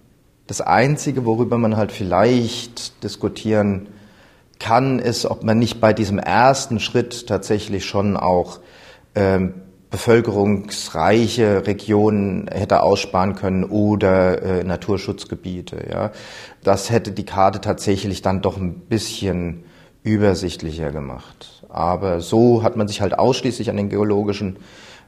Das 0.49 0.61
Einzige, 0.61 1.27
worüber 1.27 1.59
man 1.59 1.77
halt 1.77 1.91
vielleicht 1.91 3.03
diskutieren 3.03 3.87
kann, 4.57 4.97
ist, 4.97 5.27
ob 5.27 5.43
man 5.43 5.59
nicht 5.59 5.79
bei 5.79 5.93
diesem 5.93 6.17
ersten 6.17 6.79
Schritt 6.79 7.27
tatsächlich 7.27 7.85
schon 7.85 8.17
auch 8.17 8.59
ähm, 9.13 9.53
bevölkerungsreiche 9.91 11.67
Regionen 11.67 12.47
hätte 12.51 12.81
aussparen 12.81 13.35
können 13.35 13.63
oder 13.63 14.41
äh, 14.41 14.63
Naturschutzgebiete. 14.63 15.85
Ja. 15.87 16.11
Das 16.63 16.89
hätte 16.89 17.11
die 17.11 17.25
Karte 17.25 17.61
tatsächlich 17.61 18.23
dann 18.23 18.41
doch 18.41 18.57
ein 18.57 18.73
bisschen 18.73 19.65
übersichtlicher 20.01 20.89
gemacht. 20.89 21.63
Aber 21.69 22.21
so 22.21 22.63
hat 22.63 22.75
man 22.75 22.87
sich 22.87 23.01
halt 23.01 23.19
ausschließlich 23.19 23.69
an 23.69 23.77
den 23.77 23.89
geologischen 23.89 24.57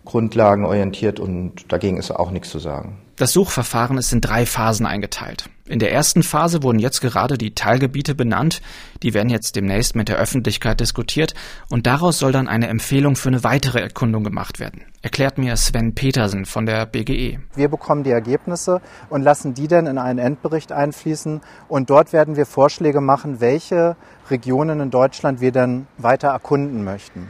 Grundlagen 0.06 0.66
orientiert 0.66 1.20
und 1.20 1.72
dagegen 1.72 1.98
ist 1.98 2.12
auch 2.12 2.30
nichts 2.30 2.52
zu 2.52 2.60
sagen. 2.60 3.00
Das 3.22 3.34
Suchverfahren 3.34 4.00
ist 4.00 4.12
in 4.14 4.20
drei 4.20 4.48
Phasen 4.48 4.88
eingeteilt. 4.88 5.48
In 5.68 5.78
der 5.78 5.94
ersten 5.94 6.24
Phase 6.24 6.64
wurden 6.64 6.80
jetzt 6.80 7.02
gerade 7.02 7.38
die 7.38 7.54
Teilgebiete 7.54 8.16
benannt, 8.16 8.64
die 9.04 9.14
werden 9.14 9.30
jetzt 9.30 9.56
demnächst 9.56 9.96
mit 9.96 10.10
der 10.10 10.18
Öffentlichkeit 10.18 10.80
diskutiert 10.80 11.36
und 11.70 11.86
daraus 11.86 12.18
soll 12.18 12.32
dann 12.32 12.48
eine 12.48 12.68
Empfehlung 12.68 13.16
für 13.16 13.30
eine 13.30 13.44
weitere 13.44 13.80
Erkundung 13.80 14.24
gemacht 14.24 14.60
werden. 14.60 14.86
Erklärt 15.04 15.38
mir 15.38 15.56
Sven 15.56 15.94
Petersen 15.94 16.46
von 16.46 16.66
der 16.66 16.88
BGE. 16.88 17.38
Wir 17.54 17.70
bekommen 17.70 18.02
die 18.02 18.10
Ergebnisse 18.10 18.82
und 19.12 19.22
lassen 19.22 19.54
die 19.54 19.68
dann 19.68 19.86
in 19.86 20.00
einen 20.00 20.18
Endbericht 20.18 20.72
einfließen 20.72 21.42
und 21.68 21.92
dort 21.92 22.14
werden 22.14 22.38
wir 22.38 22.48
Vorschläge 22.48 23.02
machen, 23.02 23.40
welche 23.40 23.98
Regionen 24.32 24.80
in 24.80 24.90
Deutschland 24.90 25.42
wir 25.42 25.52
dann 25.52 25.86
weiter 26.00 26.30
erkunden 26.30 26.84
möchten. 26.84 27.28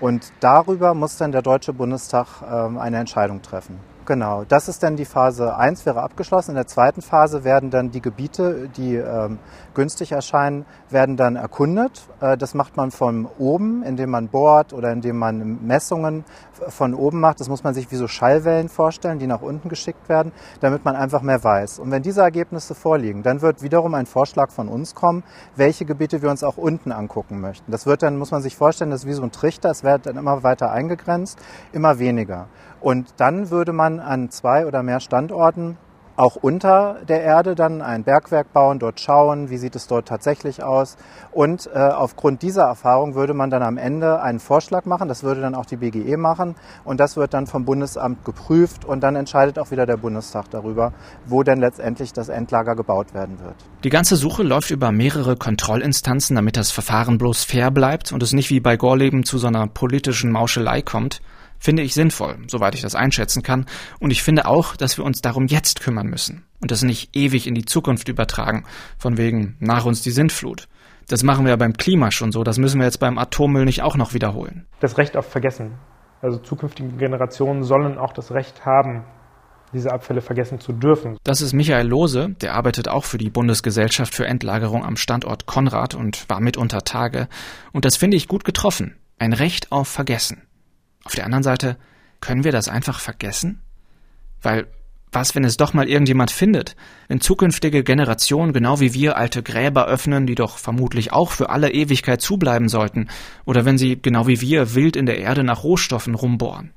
Und 0.00 0.32
darüber 0.40 0.94
muss 0.94 1.18
dann 1.18 1.32
der 1.32 1.42
Deutsche 1.42 1.74
Bundestag 1.74 2.40
ähm, 2.50 2.78
eine 2.78 2.96
Entscheidung 2.96 3.42
treffen. 3.42 3.78
Genau, 4.06 4.44
das 4.44 4.68
ist 4.68 4.82
dann 4.82 4.96
die 4.96 5.06
Phase 5.06 5.56
1, 5.56 5.86
wäre 5.86 6.02
abgeschlossen. 6.02 6.50
In 6.50 6.56
der 6.56 6.66
zweiten 6.66 7.00
Phase 7.00 7.42
werden 7.42 7.70
dann 7.70 7.90
die 7.90 8.02
Gebiete, 8.02 8.68
die 8.76 8.96
ähm, 8.96 9.38
günstig 9.72 10.12
erscheinen, 10.12 10.66
werden 10.90 11.16
dann 11.16 11.36
erkundet. 11.36 12.06
Äh, 12.20 12.36
das 12.36 12.52
macht 12.52 12.76
man 12.76 12.90
von 12.90 13.26
oben, 13.38 13.82
indem 13.82 14.10
man 14.10 14.28
bohrt 14.28 14.74
oder 14.74 14.92
indem 14.92 15.16
man 15.16 15.64
Messungen 15.66 16.26
von 16.68 16.92
oben 16.92 17.18
macht. 17.18 17.40
Das 17.40 17.48
muss 17.48 17.64
man 17.64 17.72
sich 17.72 17.90
wie 17.90 17.96
so 17.96 18.06
Schallwellen 18.06 18.68
vorstellen, 18.68 19.18
die 19.18 19.26
nach 19.26 19.40
unten 19.40 19.70
geschickt 19.70 20.06
werden, 20.10 20.32
damit 20.60 20.84
man 20.84 20.96
einfach 20.96 21.22
mehr 21.22 21.42
weiß. 21.42 21.78
Und 21.78 21.90
wenn 21.90 22.02
diese 22.02 22.20
Ergebnisse 22.20 22.74
vorliegen, 22.74 23.22
dann 23.22 23.40
wird 23.40 23.62
wiederum 23.62 23.94
ein 23.94 24.04
Vorschlag 24.04 24.50
von 24.50 24.68
uns 24.68 24.94
kommen, 24.94 25.24
welche 25.56 25.86
Gebiete 25.86 26.20
wir 26.20 26.28
uns 26.28 26.44
auch 26.44 26.58
unten 26.58 26.92
angucken 26.92 27.40
möchten. 27.40 27.72
Das 27.72 27.86
wird 27.86 28.02
dann, 28.02 28.18
muss 28.18 28.32
man 28.32 28.42
sich 28.42 28.54
vorstellen, 28.54 28.90
das 28.90 29.04
ist 29.04 29.08
wie 29.08 29.14
so 29.14 29.22
ein 29.22 29.32
Trichter. 29.32 29.70
Es 29.70 29.82
wird 29.82 30.04
dann 30.04 30.18
immer 30.18 30.42
weiter 30.42 30.70
eingegrenzt, 30.70 31.38
immer 31.72 31.98
weniger. 31.98 32.48
Und 32.84 33.14
dann 33.16 33.50
würde 33.50 33.72
man 33.72 33.98
an 33.98 34.28
zwei 34.28 34.66
oder 34.66 34.82
mehr 34.82 35.00
Standorten 35.00 35.78
auch 36.16 36.36
unter 36.36 36.98
der 37.08 37.22
Erde 37.22 37.54
dann 37.54 37.80
ein 37.80 38.04
Bergwerk 38.04 38.52
bauen, 38.52 38.78
dort 38.78 39.00
schauen, 39.00 39.48
wie 39.48 39.56
sieht 39.56 39.74
es 39.74 39.86
dort 39.86 40.06
tatsächlich 40.06 40.62
aus. 40.62 40.98
Und 41.32 41.66
äh, 41.72 41.78
aufgrund 41.78 42.42
dieser 42.42 42.64
Erfahrung 42.64 43.14
würde 43.14 43.32
man 43.32 43.48
dann 43.48 43.62
am 43.62 43.78
Ende 43.78 44.20
einen 44.20 44.38
Vorschlag 44.38 44.84
machen, 44.84 45.08
das 45.08 45.22
würde 45.22 45.40
dann 45.40 45.54
auch 45.54 45.64
die 45.64 45.78
BGE 45.78 46.18
machen 46.18 46.56
und 46.84 47.00
das 47.00 47.16
wird 47.16 47.32
dann 47.32 47.46
vom 47.46 47.64
Bundesamt 47.64 48.22
geprüft 48.22 48.84
und 48.84 49.00
dann 49.00 49.16
entscheidet 49.16 49.58
auch 49.58 49.70
wieder 49.70 49.86
der 49.86 49.96
Bundestag 49.96 50.50
darüber, 50.50 50.92
wo 51.24 51.42
denn 51.42 51.60
letztendlich 51.60 52.12
das 52.12 52.28
Endlager 52.28 52.76
gebaut 52.76 53.14
werden 53.14 53.40
wird. 53.42 53.56
Die 53.82 53.90
ganze 53.90 54.16
Suche 54.16 54.42
läuft 54.42 54.70
über 54.70 54.92
mehrere 54.92 55.36
Kontrollinstanzen, 55.36 56.36
damit 56.36 56.58
das 56.58 56.70
Verfahren 56.70 57.16
bloß 57.16 57.44
fair 57.44 57.70
bleibt 57.70 58.12
und 58.12 58.22
es 58.22 58.34
nicht 58.34 58.50
wie 58.50 58.60
bei 58.60 58.76
Gorleben 58.76 59.24
zu 59.24 59.38
so 59.38 59.46
einer 59.46 59.68
politischen 59.68 60.30
Mauschelei 60.30 60.82
kommt 60.82 61.22
finde 61.64 61.82
ich 61.82 61.94
sinnvoll, 61.94 62.36
soweit 62.46 62.74
ich 62.74 62.82
das 62.82 62.94
einschätzen 62.94 63.42
kann. 63.42 63.64
Und 63.98 64.10
ich 64.10 64.22
finde 64.22 64.46
auch, 64.46 64.76
dass 64.76 64.98
wir 64.98 65.04
uns 65.04 65.22
darum 65.22 65.46
jetzt 65.46 65.80
kümmern 65.80 66.06
müssen 66.06 66.44
und 66.60 66.70
das 66.70 66.82
nicht 66.82 67.16
ewig 67.16 67.46
in 67.46 67.54
die 67.54 67.64
Zukunft 67.64 68.08
übertragen, 68.08 68.64
von 68.98 69.16
wegen 69.16 69.56
nach 69.60 69.86
uns 69.86 70.02
die 70.02 70.10
Sintflut. 70.10 70.68
Das 71.08 71.22
machen 71.22 71.44
wir 71.44 71.50
ja 71.50 71.56
beim 71.56 71.72
Klima 71.72 72.10
schon 72.10 72.32
so, 72.32 72.44
das 72.44 72.58
müssen 72.58 72.78
wir 72.78 72.84
jetzt 72.84 73.00
beim 73.00 73.18
Atommüll 73.18 73.64
nicht 73.64 73.82
auch 73.82 73.96
noch 73.96 74.12
wiederholen. 74.12 74.66
Das 74.80 74.98
Recht 74.98 75.16
auf 75.16 75.26
Vergessen. 75.26 75.72
Also 76.20 76.38
zukünftige 76.38 76.88
Generationen 76.90 77.64
sollen 77.64 77.98
auch 77.98 78.12
das 78.12 78.32
Recht 78.32 78.64
haben, 78.64 79.04
diese 79.72 79.90
Abfälle 79.90 80.20
vergessen 80.20 80.60
zu 80.60 80.72
dürfen. 80.72 81.16
Das 81.24 81.40
ist 81.40 81.52
Michael 81.52 81.88
Lose, 81.88 82.36
der 82.40 82.54
arbeitet 82.54 82.88
auch 82.88 83.04
für 83.04 83.18
die 83.18 83.30
Bundesgesellschaft 83.30 84.14
für 84.14 84.26
Endlagerung 84.26 84.84
am 84.84 84.96
Standort 84.96 85.46
Konrad 85.46 85.94
und 85.94 86.28
war 86.28 86.40
mit 86.40 86.56
unter 86.56 86.82
Tage. 86.82 87.28
Und 87.72 87.84
das 87.84 87.96
finde 87.96 88.16
ich 88.16 88.28
gut 88.28 88.44
getroffen. 88.44 88.96
Ein 89.18 89.32
Recht 89.32 89.72
auf 89.72 89.88
Vergessen. 89.88 90.42
Auf 91.04 91.14
der 91.14 91.24
anderen 91.24 91.42
Seite, 91.42 91.76
können 92.20 92.44
wir 92.44 92.52
das 92.52 92.68
einfach 92.68 93.00
vergessen? 93.00 93.60
Weil 94.42 94.66
Was, 95.14 95.36
wenn 95.36 95.44
es 95.44 95.56
doch 95.56 95.74
mal 95.74 95.88
irgendjemand 95.88 96.32
findet? 96.32 96.74
Wenn 97.06 97.20
zukünftige 97.20 97.84
Generationen 97.84 98.52
genau 98.52 98.80
wie 98.80 98.94
wir 98.94 99.16
alte 99.16 99.44
Gräber 99.44 99.86
öffnen, 99.86 100.26
die 100.26 100.34
doch 100.34 100.58
vermutlich 100.58 101.12
auch 101.12 101.30
für 101.30 101.50
alle 101.50 101.70
Ewigkeit 101.70 102.20
zubleiben 102.20 102.68
sollten, 102.68 103.06
oder 103.44 103.64
wenn 103.64 103.78
sie 103.78 103.96
genau 104.00 104.26
wie 104.26 104.40
wir 104.40 104.74
wild 104.74 104.96
in 104.96 105.06
der 105.06 105.18
Erde 105.18 105.44
nach 105.44 105.62
Rohstoffen 105.62 106.16
rumbohren. 106.16 106.72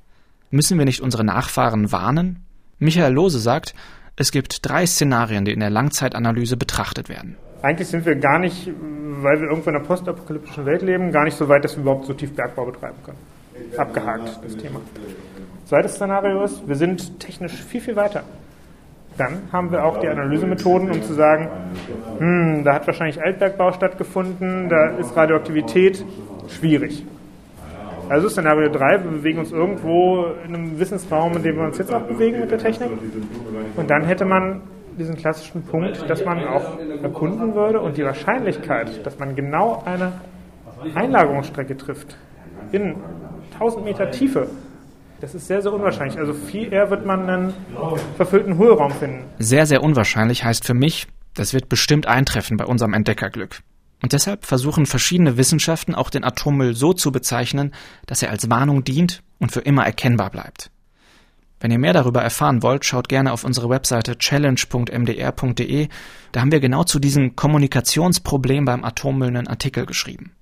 Müssen 0.52 0.78
wir 0.78 0.86
nicht 0.86 1.02
unsere 1.02 1.24
Nachfahren 1.24 1.92
warnen? 1.92 2.46
Michael 2.78 3.12
Lose 3.12 3.40
sagt, 3.40 3.74
es 4.16 4.32
gibt 4.32 4.70
drei 4.70 4.86
Szenarien, 4.86 5.44
die 5.44 5.52
in 5.52 5.60
der 5.60 5.72
Langzeitanalyse 5.72 6.58
betrachtet 6.58 7.10
werden. 7.10 7.38
Eigentlich 7.64 7.88
sind 7.88 8.06
wir 8.06 8.16
gar 8.18 8.38
nicht, 8.38 8.68
weil 8.68 9.42
wir 9.42 9.50
irgendwo 9.50 9.72
in 9.72 9.78
einer 9.78 9.86
postapokalyptischen 9.86 10.68
Welt 10.68 10.84
leben, 10.84 11.12
gar 11.12 11.24
nicht 11.24 11.38
so 11.38 11.50
weit, 11.50 11.64
dass 11.64 11.76
wir 11.76 11.82
überhaupt 11.82 12.06
so 12.06 12.14
tief 12.14 12.36
Bergbau 12.36 12.66
betreiben 12.68 12.98
können. 13.04 13.18
Abgehakt, 13.78 14.40
das 14.44 14.56
Thema. 14.58 14.82
Zweites 15.66 15.96
Szenario 15.96 16.44
ist, 16.44 16.68
wir 16.68 16.76
sind 16.76 17.20
technisch 17.20 17.64
viel, 17.64 17.82
viel 17.82 17.96
weiter. 17.96 18.24
Dann 19.18 19.52
haben 19.52 19.72
wir 19.72 19.84
auch 19.84 19.98
die 19.98 20.08
Analysemethoden, 20.08 20.92
um 20.92 21.02
zu 21.02 21.14
sagen, 21.14 21.50
hm, 22.20 22.64
da 22.64 22.76
hat 22.76 22.86
wahrscheinlich 22.86 23.22
Altbergbau 23.22 23.72
stattgefunden, 23.72 24.70
da 24.70 24.98
ist 24.98 25.16
Radioaktivität 25.16 26.06
schwierig. 26.48 27.04
Also 28.10 28.30
Szenario 28.30 28.70
3, 28.70 29.04
wir 29.04 29.12
bewegen 29.12 29.40
uns 29.40 29.52
irgendwo 29.52 30.28
in 30.46 30.56
einem 30.56 30.80
Wissensraum, 30.80 31.36
in 31.36 31.44
dem 31.44 31.58
wir 31.58 31.66
uns 31.66 31.78
jetzt 31.78 31.94
auch 31.94 32.04
bewegen 32.04 32.40
mit 32.40 32.52
der 32.52 32.60
Technik. 32.60 32.92
Und 33.76 33.90
dann 33.90 34.06
hätte 34.06 34.24
man 34.24 34.62
diesen 34.98 35.16
klassischen 35.16 35.64
Punkt, 35.64 36.10
dass 36.10 36.24
man 36.24 36.48
auch 36.48 36.80
erkunden 37.04 37.54
würde 37.54 37.82
und 37.82 37.98
die 37.98 38.04
Wahrscheinlichkeit, 38.04 39.06
dass 39.06 39.20
man 39.20 39.36
genau 39.36 39.84
eine 39.86 40.14
Einlagerungsstrecke 40.96 41.76
trifft 41.76 42.18
in 42.72 42.96
1000 43.60 43.86
Meter 43.86 44.12
Tiefe, 44.12 44.50
das 45.20 45.34
ist 45.34 45.48
sehr, 45.48 45.64
sehr 45.64 45.74
unwahrscheinlich. 45.74 46.20
Also 46.20 46.34
viel 46.34 46.72
eher 46.72 46.92
wird 46.92 47.06
man 47.06 47.28
einen 47.28 47.54
verfüllten 48.16 48.58
Hohlraum 48.60 48.92
finden. 48.92 49.24
Sehr, 49.40 49.66
sehr 49.66 49.82
unwahrscheinlich 49.82 50.44
heißt 50.44 50.64
für 50.64 50.76
mich, 50.76 51.08
das 51.34 51.54
wird 51.54 51.70
bestimmt 51.70 52.06
eintreffen 52.06 52.58
bei 52.58 52.66
unserem 52.66 52.94
Entdeckerglück. 52.94 53.62
Und 54.04 54.14
deshalb 54.14 54.46
versuchen 54.46 54.86
verschiedene 54.86 55.38
Wissenschaften 55.38 55.96
auch 55.96 56.12
den 56.12 56.24
Atommüll 56.24 56.76
so 56.76 56.94
zu 56.94 57.12
bezeichnen, 57.12 57.74
dass 58.06 58.22
er 58.22 58.30
als 58.30 58.50
Warnung 58.50 58.84
dient 58.84 59.24
und 59.40 59.52
für 59.52 59.62
immer 59.62 59.86
erkennbar 59.86 60.30
bleibt. 60.30 60.70
Wenn 61.60 61.72
ihr 61.72 61.80
mehr 61.80 61.94
darüber 61.94 62.22
erfahren 62.22 62.62
wollt, 62.62 62.86
schaut 62.86 63.10
gerne 63.10 63.34
auf 63.34 63.44
unsere 63.44 63.70
Webseite 63.70 64.20
challenge.mdr.de. 64.20 65.88
Da 66.32 66.42
haben 66.42 66.52
wir 66.52 66.60
genau 66.60 66.84
zu 66.84 67.00
diesem 67.00 67.36
Kommunikationsproblem 67.36 68.66
beim 68.66 68.84
Atommüll 68.84 69.30
einen 69.30 69.48
Artikel 69.48 69.88
geschrieben. 69.88 70.34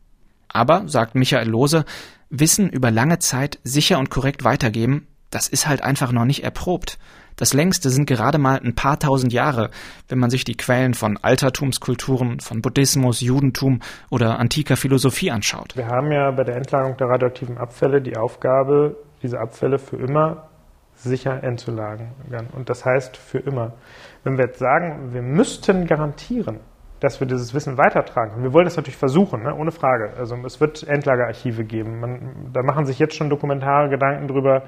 Aber, 0.49 0.87
sagt 0.87 1.15
Michael 1.15 1.49
Lose, 1.49 1.85
Wissen 2.29 2.69
über 2.69 2.91
lange 2.91 3.19
Zeit 3.19 3.59
sicher 3.63 3.99
und 3.99 4.09
korrekt 4.09 4.43
weitergeben, 4.43 5.07
das 5.29 5.47
ist 5.47 5.67
halt 5.67 5.83
einfach 5.83 6.11
noch 6.11 6.25
nicht 6.25 6.43
erprobt. 6.43 6.97
Das 7.35 7.53
längste 7.53 7.89
sind 7.89 8.05
gerade 8.05 8.37
mal 8.37 8.59
ein 8.63 8.75
paar 8.75 8.97
tausend 8.97 9.33
Jahre, 9.33 9.69
wenn 10.07 10.19
man 10.19 10.29
sich 10.29 10.45
die 10.45 10.55
Quellen 10.55 10.93
von 10.93 11.17
Altertumskulturen, 11.17 12.39
von 12.39 12.61
Buddhismus, 12.61 13.19
Judentum 13.19 13.81
oder 14.09 14.39
antiker 14.39 14.77
Philosophie 14.77 15.31
anschaut. 15.31 15.75
Wir 15.75 15.87
haben 15.87 16.11
ja 16.13 16.31
bei 16.31 16.45
der 16.45 16.55
Endlagerung 16.55 16.95
der 16.95 17.07
radioaktiven 17.07 17.57
Abfälle 17.57 18.01
die 18.01 18.15
Aufgabe, 18.15 18.95
diese 19.21 19.39
Abfälle 19.39 19.79
für 19.79 19.97
immer 19.97 20.47
sicher 20.95 21.43
entzulagern. 21.43 22.13
Und 22.53 22.69
das 22.69 22.85
heißt 22.85 23.17
für 23.17 23.39
immer. 23.39 23.73
Wenn 24.23 24.37
wir 24.37 24.45
jetzt 24.45 24.59
sagen, 24.59 25.13
wir 25.13 25.21
müssten 25.21 25.87
garantieren, 25.87 26.61
dass 26.99 27.19
wir 27.19 27.27
dieses 27.27 27.53
Wissen 27.53 27.77
weitertragen. 27.77 28.35
Und 28.35 28.43
wir 28.43 28.53
wollen 28.53 28.65
das 28.65 28.77
natürlich 28.77 28.97
versuchen, 28.97 29.43
ne? 29.43 29.53
ohne 29.53 29.71
Frage. 29.71 30.13
Also 30.17 30.35
es 30.45 30.61
wird 30.61 30.87
Endlagerarchive 30.87 31.63
geben. 31.65 31.99
Man, 31.99 32.51
da 32.53 32.63
machen 32.63 32.85
sich 32.85 32.99
jetzt 32.99 33.15
schon 33.15 33.29
Dokumentare 33.29 33.89
Gedanken 33.89 34.27
darüber, 34.27 34.63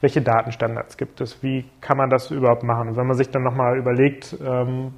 welche 0.00 0.20
Datenstandards 0.20 0.96
gibt 0.96 1.20
es, 1.20 1.42
wie 1.42 1.64
kann 1.80 1.96
man 1.96 2.10
das 2.10 2.30
überhaupt 2.30 2.62
machen. 2.62 2.88
Und 2.88 2.96
wenn 2.96 3.06
man 3.06 3.16
sich 3.16 3.30
dann 3.30 3.42
nochmal 3.42 3.78
überlegt, 3.78 4.36
ähm, 4.40 4.92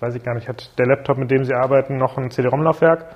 weiß 0.00 0.14
ich 0.14 0.22
gar 0.22 0.34
nicht, 0.34 0.48
hat 0.48 0.78
der 0.78 0.86
Laptop, 0.86 1.18
mit 1.18 1.30
dem 1.30 1.44
Sie 1.44 1.54
arbeiten, 1.54 1.96
noch 1.96 2.16
ein 2.16 2.30
CD-ROM-Laufwerk? 2.30 3.06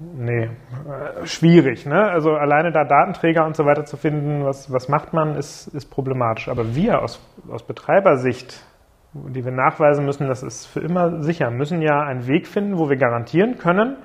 Nee, 0.00 0.44
äh, 0.44 1.26
schwierig. 1.26 1.84
Ne? 1.86 2.00
Also 2.00 2.30
alleine 2.30 2.70
da 2.70 2.84
Datenträger 2.84 3.44
und 3.44 3.56
so 3.56 3.64
weiter 3.64 3.84
zu 3.84 3.96
finden, 3.96 4.44
was, 4.44 4.72
was 4.72 4.88
macht 4.88 5.12
man, 5.12 5.34
ist, 5.34 5.68
ist 5.68 5.86
problematisch. 5.90 6.48
Aber 6.48 6.74
wir 6.74 7.02
aus, 7.02 7.20
aus 7.50 7.64
Betreibersicht 7.64 8.64
die 9.12 9.44
wir 9.44 9.52
nachweisen 9.52 10.04
müssen, 10.04 10.28
das 10.28 10.42
ist 10.42 10.66
für 10.66 10.80
immer 10.80 11.22
sicher, 11.22 11.50
müssen 11.50 11.80
ja 11.80 12.00
einen 12.02 12.26
Weg 12.26 12.46
finden, 12.46 12.78
wo 12.78 12.88
wir 12.88 12.96
garantieren 12.96 13.56
können, 13.58 13.96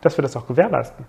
dass 0.00 0.18
wir 0.18 0.22
das 0.22 0.36
auch 0.36 0.46
gewährleisten, 0.46 1.06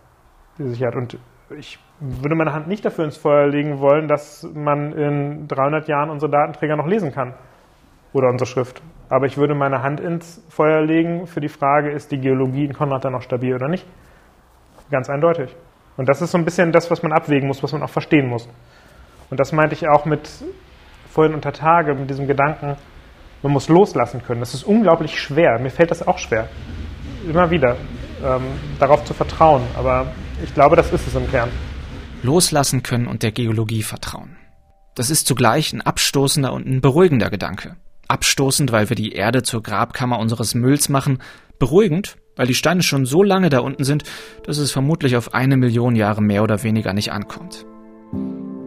die 0.57 0.67
Sicherheit. 0.67 0.95
Und 0.95 1.17
ich 1.57 1.79
würde 1.99 2.35
meine 2.35 2.53
Hand 2.53 2.67
nicht 2.67 2.85
dafür 2.85 3.05
ins 3.05 3.17
Feuer 3.17 3.47
legen 3.47 3.79
wollen, 3.79 4.07
dass 4.07 4.47
man 4.53 4.93
in 4.93 5.47
300 5.47 5.87
Jahren 5.87 6.09
unsere 6.09 6.31
Datenträger 6.31 6.75
noch 6.75 6.87
lesen 6.87 7.11
kann 7.11 7.33
oder 8.13 8.29
unsere 8.29 8.47
Schrift. 8.47 8.81
Aber 9.09 9.25
ich 9.25 9.37
würde 9.37 9.55
meine 9.55 9.81
Hand 9.81 9.99
ins 9.99 10.43
Feuer 10.49 10.81
legen 10.81 11.27
für 11.27 11.41
die 11.41 11.49
Frage, 11.49 11.91
ist 11.91 12.11
die 12.11 12.19
Geologie 12.19 12.65
in 12.65 12.73
Konrad 12.73 13.05
dann 13.05 13.13
noch 13.13 13.21
stabil 13.21 13.53
oder 13.53 13.67
nicht? 13.67 13.85
Ganz 14.89 15.09
eindeutig. 15.09 15.55
Und 15.97 16.09
das 16.09 16.21
ist 16.21 16.31
so 16.31 16.37
ein 16.37 16.45
bisschen 16.45 16.71
das, 16.71 16.91
was 16.91 17.03
man 17.03 17.13
abwägen 17.13 17.47
muss, 17.47 17.63
was 17.63 17.71
man 17.71 17.83
auch 17.83 17.89
verstehen 17.89 18.27
muss. 18.27 18.49
Und 19.29 19.39
das 19.39 19.51
meinte 19.51 19.73
ich 19.73 19.87
auch 19.87 20.05
mit 20.05 20.29
vorhin 21.09 21.33
unter 21.33 21.51
Tage, 21.51 21.93
mit 21.95 22.09
diesem 22.09 22.27
Gedanken, 22.27 22.75
man 23.45 23.51
muss 23.51 23.69
loslassen 23.69 24.23
können. 24.23 24.39
Das 24.39 24.55
ist 24.55 24.63
unglaublich 24.63 25.21
schwer. 25.21 25.59
Mir 25.59 25.69
fällt 25.69 25.91
das 25.91 26.07
auch 26.07 26.17
schwer. 26.17 26.49
Immer 27.29 27.51
wieder. 27.51 27.77
Ähm, 28.25 28.41
darauf 28.79 29.05
zu 29.05 29.13
vertrauen. 29.13 29.61
Aber 29.77 30.07
ich 30.43 30.51
glaube, 30.55 30.75
das 30.75 30.91
ist 30.91 31.05
es 31.05 31.13
im 31.13 31.29
Kern. 31.29 31.49
Loslassen 32.23 32.81
können 32.81 33.05
und 33.05 33.21
der 33.21 33.31
Geologie 33.31 33.83
vertrauen. 33.83 34.35
Das 34.95 35.11
ist 35.11 35.27
zugleich 35.27 35.73
ein 35.73 35.81
abstoßender 35.81 36.51
und 36.53 36.65
ein 36.65 36.81
beruhigender 36.81 37.29
Gedanke. 37.29 37.75
Abstoßend, 38.07 38.71
weil 38.71 38.89
wir 38.89 38.95
die 38.95 39.11
Erde 39.11 39.43
zur 39.43 39.61
Grabkammer 39.61 40.17
unseres 40.17 40.55
Mülls 40.55 40.89
machen. 40.89 41.19
Beruhigend, 41.59 42.17
weil 42.35 42.47
die 42.47 42.55
Steine 42.55 42.81
schon 42.81 43.05
so 43.05 43.21
lange 43.21 43.49
da 43.49 43.59
unten 43.59 43.83
sind, 43.83 44.05
dass 44.43 44.57
es 44.57 44.71
vermutlich 44.71 45.17
auf 45.17 45.35
eine 45.35 45.55
Million 45.55 45.95
Jahre 45.95 46.23
mehr 46.23 46.41
oder 46.41 46.63
weniger 46.63 46.93
nicht 46.93 47.11
ankommt. 47.11 47.67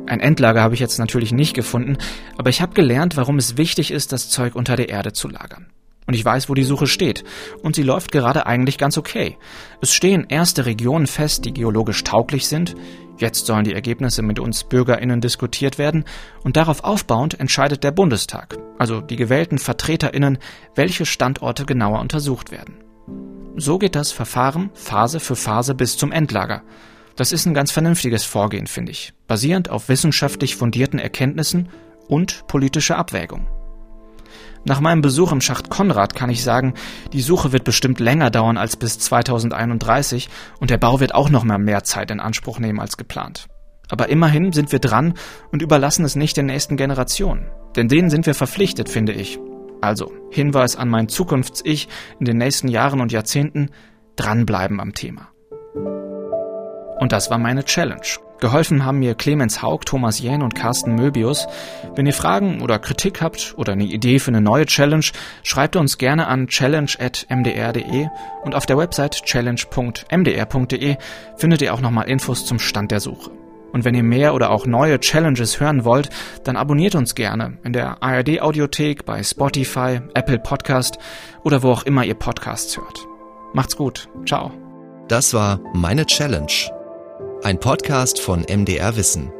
Ein 0.08 0.20
Endlager 0.20 0.62
habe 0.62 0.72
ich 0.72 0.80
jetzt 0.80 0.98
natürlich 0.98 1.32
nicht 1.32 1.52
gefunden, 1.52 1.98
aber 2.38 2.48
ich 2.48 2.62
habe 2.62 2.72
gelernt, 2.72 3.18
warum 3.18 3.36
es 3.36 3.58
wichtig 3.58 3.90
ist, 3.90 4.10
das 4.10 4.30
Zeug 4.30 4.54
unter 4.54 4.74
der 4.74 4.88
Erde 4.88 5.12
zu 5.12 5.28
lagern. 5.28 5.66
Und 6.06 6.14
ich 6.14 6.24
weiß, 6.24 6.48
wo 6.48 6.54
die 6.54 6.64
Suche 6.64 6.86
steht. 6.86 7.24
Und 7.62 7.76
sie 7.76 7.82
läuft 7.82 8.10
gerade 8.10 8.46
eigentlich 8.46 8.78
ganz 8.78 8.96
okay. 8.96 9.36
Es 9.82 9.92
stehen 9.92 10.24
erste 10.26 10.64
Regionen 10.64 11.06
fest, 11.06 11.44
die 11.44 11.52
geologisch 11.52 12.02
tauglich 12.04 12.48
sind. 12.48 12.74
Jetzt 13.18 13.44
sollen 13.44 13.64
die 13.64 13.74
Ergebnisse 13.74 14.22
mit 14.22 14.38
uns 14.38 14.64
BürgerInnen 14.64 15.20
diskutiert 15.20 15.76
werden. 15.76 16.06
Und 16.42 16.56
darauf 16.56 16.82
aufbauend 16.84 17.38
entscheidet 17.38 17.84
der 17.84 17.90
Bundestag, 17.90 18.56
also 18.78 19.02
die 19.02 19.16
gewählten 19.16 19.58
VertreterInnen, 19.58 20.38
welche 20.74 21.04
Standorte 21.04 21.66
genauer 21.66 22.00
untersucht 22.00 22.50
werden. 22.50 22.78
So 23.56 23.76
geht 23.76 23.94
das 23.94 24.10
Verfahren 24.10 24.70
Phase 24.72 25.20
für 25.20 25.36
Phase 25.36 25.74
bis 25.74 25.98
zum 25.98 26.12
Endlager. 26.12 26.62
Das 27.18 27.32
ist 27.32 27.46
ein 27.46 27.54
ganz 27.54 27.72
vernünftiges 27.72 28.24
Vorgehen, 28.24 28.68
finde 28.68 28.92
ich, 28.92 29.12
basierend 29.26 29.70
auf 29.70 29.88
wissenschaftlich 29.88 30.54
fundierten 30.54 31.00
Erkenntnissen 31.00 31.68
und 32.06 32.46
politischer 32.46 32.96
Abwägung. 32.96 33.48
Nach 34.64 34.78
meinem 34.78 35.00
Besuch 35.00 35.32
im 35.32 35.40
Schacht 35.40 35.68
Konrad 35.68 36.14
kann 36.14 36.30
ich 36.30 36.44
sagen, 36.44 36.74
die 37.12 37.20
Suche 37.20 37.50
wird 37.50 37.64
bestimmt 37.64 37.98
länger 37.98 38.30
dauern 38.30 38.56
als 38.56 38.76
bis 38.76 39.00
2031 39.00 40.28
und 40.60 40.70
der 40.70 40.78
Bau 40.78 41.00
wird 41.00 41.12
auch 41.12 41.28
noch 41.28 41.42
mal 41.42 41.58
mehr 41.58 41.82
Zeit 41.82 42.12
in 42.12 42.20
Anspruch 42.20 42.60
nehmen 42.60 42.78
als 42.78 42.96
geplant. 42.96 43.48
Aber 43.88 44.10
immerhin 44.10 44.52
sind 44.52 44.70
wir 44.70 44.78
dran 44.78 45.14
und 45.50 45.60
überlassen 45.60 46.04
es 46.04 46.14
nicht 46.14 46.36
den 46.36 46.46
nächsten 46.46 46.76
Generationen. 46.76 47.50
Denn 47.74 47.88
denen 47.88 48.10
sind 48.10 48.26
wir 48.26 48.34
verpflichtet, 48.36 48.88
finde 48.88 49.12
ich. 49.12 49.40
Also, 49.80 50.12
Hinweis 50.30 50.76
an 50.76 50.88
mein 50.88 51.08
Zukunfts-Ich 51.08 51.88
in 52.20 52.26
den 52.26 52.38
nächsten 52.38 52.68
Jahren 52.68 53.00
und 53.00 53.10
Jahrzehnten, 53.10 53.70
dranbleiben 54.14 54.78
am 54.78 54.94
Thema. 54.94 55.30
Und 57.00 57.12
das 57.12 57.30
war 57.30 57.38
meine 57.38 57.64
Challenge. 57.64 58.02
Geholfen 58.40 58.84
haben 58.84 59.00
mir 59.00 59.14
Clemens 59.14 59.62
Haug, 59.62 59.80
Thomas 59.84 60.20
Jähn 60.20 60.42
und 60.42 60.54
Carsten 60.54 60.94
Möbius. 60.94 61.46
Wenn 61.96 62.06
ihr 62.06 62.12
Fragen 62.12 62.60
oder 62.60 62.78
Kritik 62.78 63.20
habt 63.20 63.54
oder 63.56 63.72
eine 63.72 63.84
Idee 63.84 64.20
für 64.20 64.28
eine 64.28 64.40
neue 64.40 64.66
Challenge, 64.66 65.04
schreibt 65.42 65.74
uns 65.74 65.98
gerne 65.98 66.28
an 66.28 66.46
challenge.mdr.de 66.46 68.06
und 68.44 68.54
auf 68.54 68.66
der 68.66 68.78
Website 68.78 69.24
challenge.mdr.de 69.24 70.96
findet 71.36 71.62
ihr 71.62 71.74
auch 71.74 71.80
nochmal 71.80 72.08
Infos 72.08 72.46
zum 72.46 72.60
Stand 72.60 72.92
der 72.92 73.00
Suche. 73.00 73.30
Und 73.72 73.84
wenn 73.84 73.94
ihr 73.94 74.04
mehr 74.04 74.34
oder 74.34 74.50
auch 74.50 74.66
neue 74.66 74.98
Challenges 75.00 75.60
hören 75.60 75.84
wollt, 75.84 76.08
dann 76.44 76.56
abonniert 76.56 76.94
uns 76.94 77.14
gerne 77.14 77.58
in 77.64 77.72
der 77.72 78.02
ARD 78.02 78.40
Audiothek, 78.40 79.04
bei 79.04 79.22
Spotify, 79.22 80.00
Apple 80.14 80.38
Podcast 80.38 80.98
oder 81.42 81.62
wo 81.62 81.72
auch 81.72 81.82
immer 81.84 82.04
ihr 82.04 82.14
Podcasts 82.14 82.76
hört. 82.78 83.06
Macht's 83.52 83.76
gut. 83.76 84.08
Ciao. 84.26 84.52
Das 85.08 85.34
war 85.34 85.60
Meine 85.74 86.06
Challenge 86.06 86.77
ein 87.42 87.60
Podcast 87.60 88.20
von 88.20 88.44
MDR 88.48 88.96
Wissen. 88.96 89.32